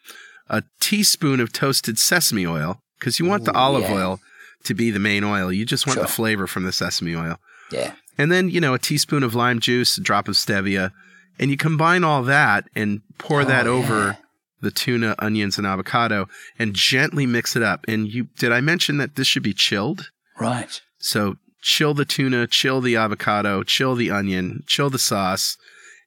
[0.49, 3.95] a teaspoon of toasted sesame oil, because you want the Ooh, olive yeah.
[3.95, 4.21] oil
[4.65, 5.53] to be the main oil.
[5.53, 7.37] You just want the flavor from the sesame oil.
[7.71, 7.93] Yeah.
[8.19, 10.91] And then, you know, a teaspoon of lime juice, a drop of stevia,
[11.39, 13.73] and you combine all that and pour Oh, that yeah.
[13.73, 14.19] over
[14.61, 16.27] the tuna, onions, and avocado
[16.59, 17.85] and gently mix it up.
[17.87, 20.11] And you did I mention that this should be chilled?
[20.41, 20.81] Right.
[20.99, 25.57] So chill the tuna, chill the avocado, chill the onion, chill the sauce,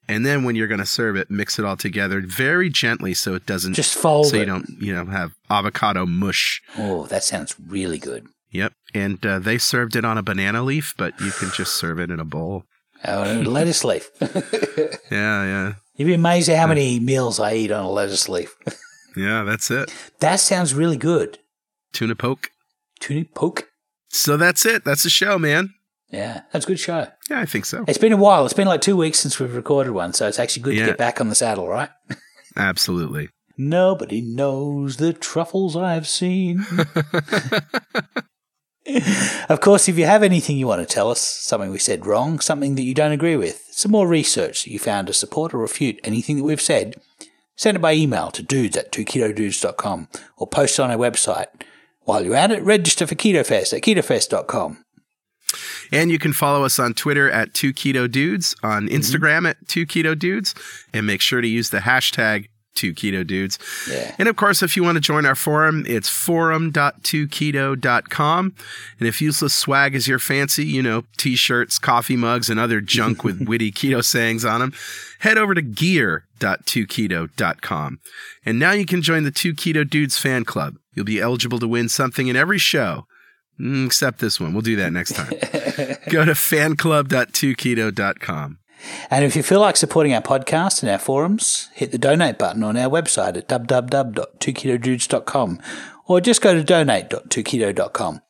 [0.08, 3.36] and then when you're going to serve it, mix it all together very gently so
[3.36, 6.62] it doesn't Just fold so you don't you know have avocado mush.
[6.78, 8.28] Oh, that sounds really good.
[8.52, 12.00] Yep, and uh, they served it on a banana leaf, but you can just serve
[12.00, 12.64] it in a bowl.
[13.06, 14.10] Oh, lettuce leaf.
[15.12, 18.56] Yeah, yeah, You'd be amazed at how many meals I eat on a lettuce leaf.
[19.18, 19.43] yeah.
[19.43, 19.91] That's it.
[20.20, 21.39] that sounds really good.
[21.93, 22.52] Tuna poke.
[23.00, 23.68] Tuna poke.
[24.10, 24.84] So that's it.
[24.84, 25.74] That's the show, man.
[26.12, 27.07] Yeah, that's a good show.
[27.30, 27.86] Yeah, I think so.
[27.88, 28.43] It's been a while.
[28.43, 30.86] It's been like two weeks since we've recorded one, so it's actually good Yeah.
[30.86, 31.89] to get back on the saddle, right?
[32.57, 33.30] Absolutely.
[33.57, 36.66] Nobody knows the truffles I've seen.
[39.49, 42.39] of course, if you have anything you want to tell us, something we said wrong,
[42.39, 45.57] something that you don't agree with, some more research that you found to support or
[45.60, 46.95] refute anything that we've said,
[47.55, 50.07] send it by email to dudes at 2ketodudes.com
[50.38, 51.47] or post it on our website.
[52.10, 54.84] While you're at it, register for KetoFest at ketofest.com.
[55.91, 58.95] And you can follow us on Twitter at 2 Keto Dudes, on mm-hmm.
[58.95, 60.55] Instagram at 2 Keto Dudes,
[60.91, 63.60] and make sure to use the hashtag 2 Keto Dudes.
[63.88, 64.16] Yeah.
[64.18, 68.55] And of course, if you want to join our forum, it's forum.2keto.com.
[68.97, 72.82] And if useless swag is your fancy, you know, t shirts, coffee mugs, and other
[72.82, 74.74] junk with witty keto sayings on them,
[75.20, 77.99] head over to gear.2keto.com.
[78.45, 80.74] And now you can join the 2 Keto Dudes fan club.
[81.00, 83.08] You'll be eligible to win something in every show.
[83.58, 84.52] Mm, Except this one.
[84.52, 85.30] We'll do that next time.
[86.10, 88.60] Go to fanclub.2keto.com.
[89.10, 92.64] And if you feel like supporting our podcast and our forums, hit the donate button
[92.64, 95.62] on our website at www.2ketodudes.com
[96.06, 98.22] or just go to donate.2keto.com.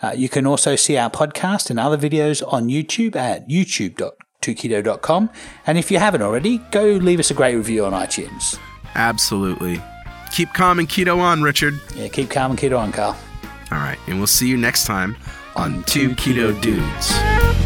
[0.00, 5.30] Uh, you can also see our podcast and other videos on YouTube at youtube.2keto.com.
[5.66, 8.56] And if you haven't already, go leave us a great review on iTunes.
[8.94, 9.82] Absolutely.
[10.32, 11.78] Keep calm and keto on, Richard.
[11.94, 13.16] Yeah, keep calm and keto on, Carl.
[13.70, 13.98] All right.
[14.06, 15.16] And we'll see you next time
[15.56, 17.61] on Two Keto Dudes.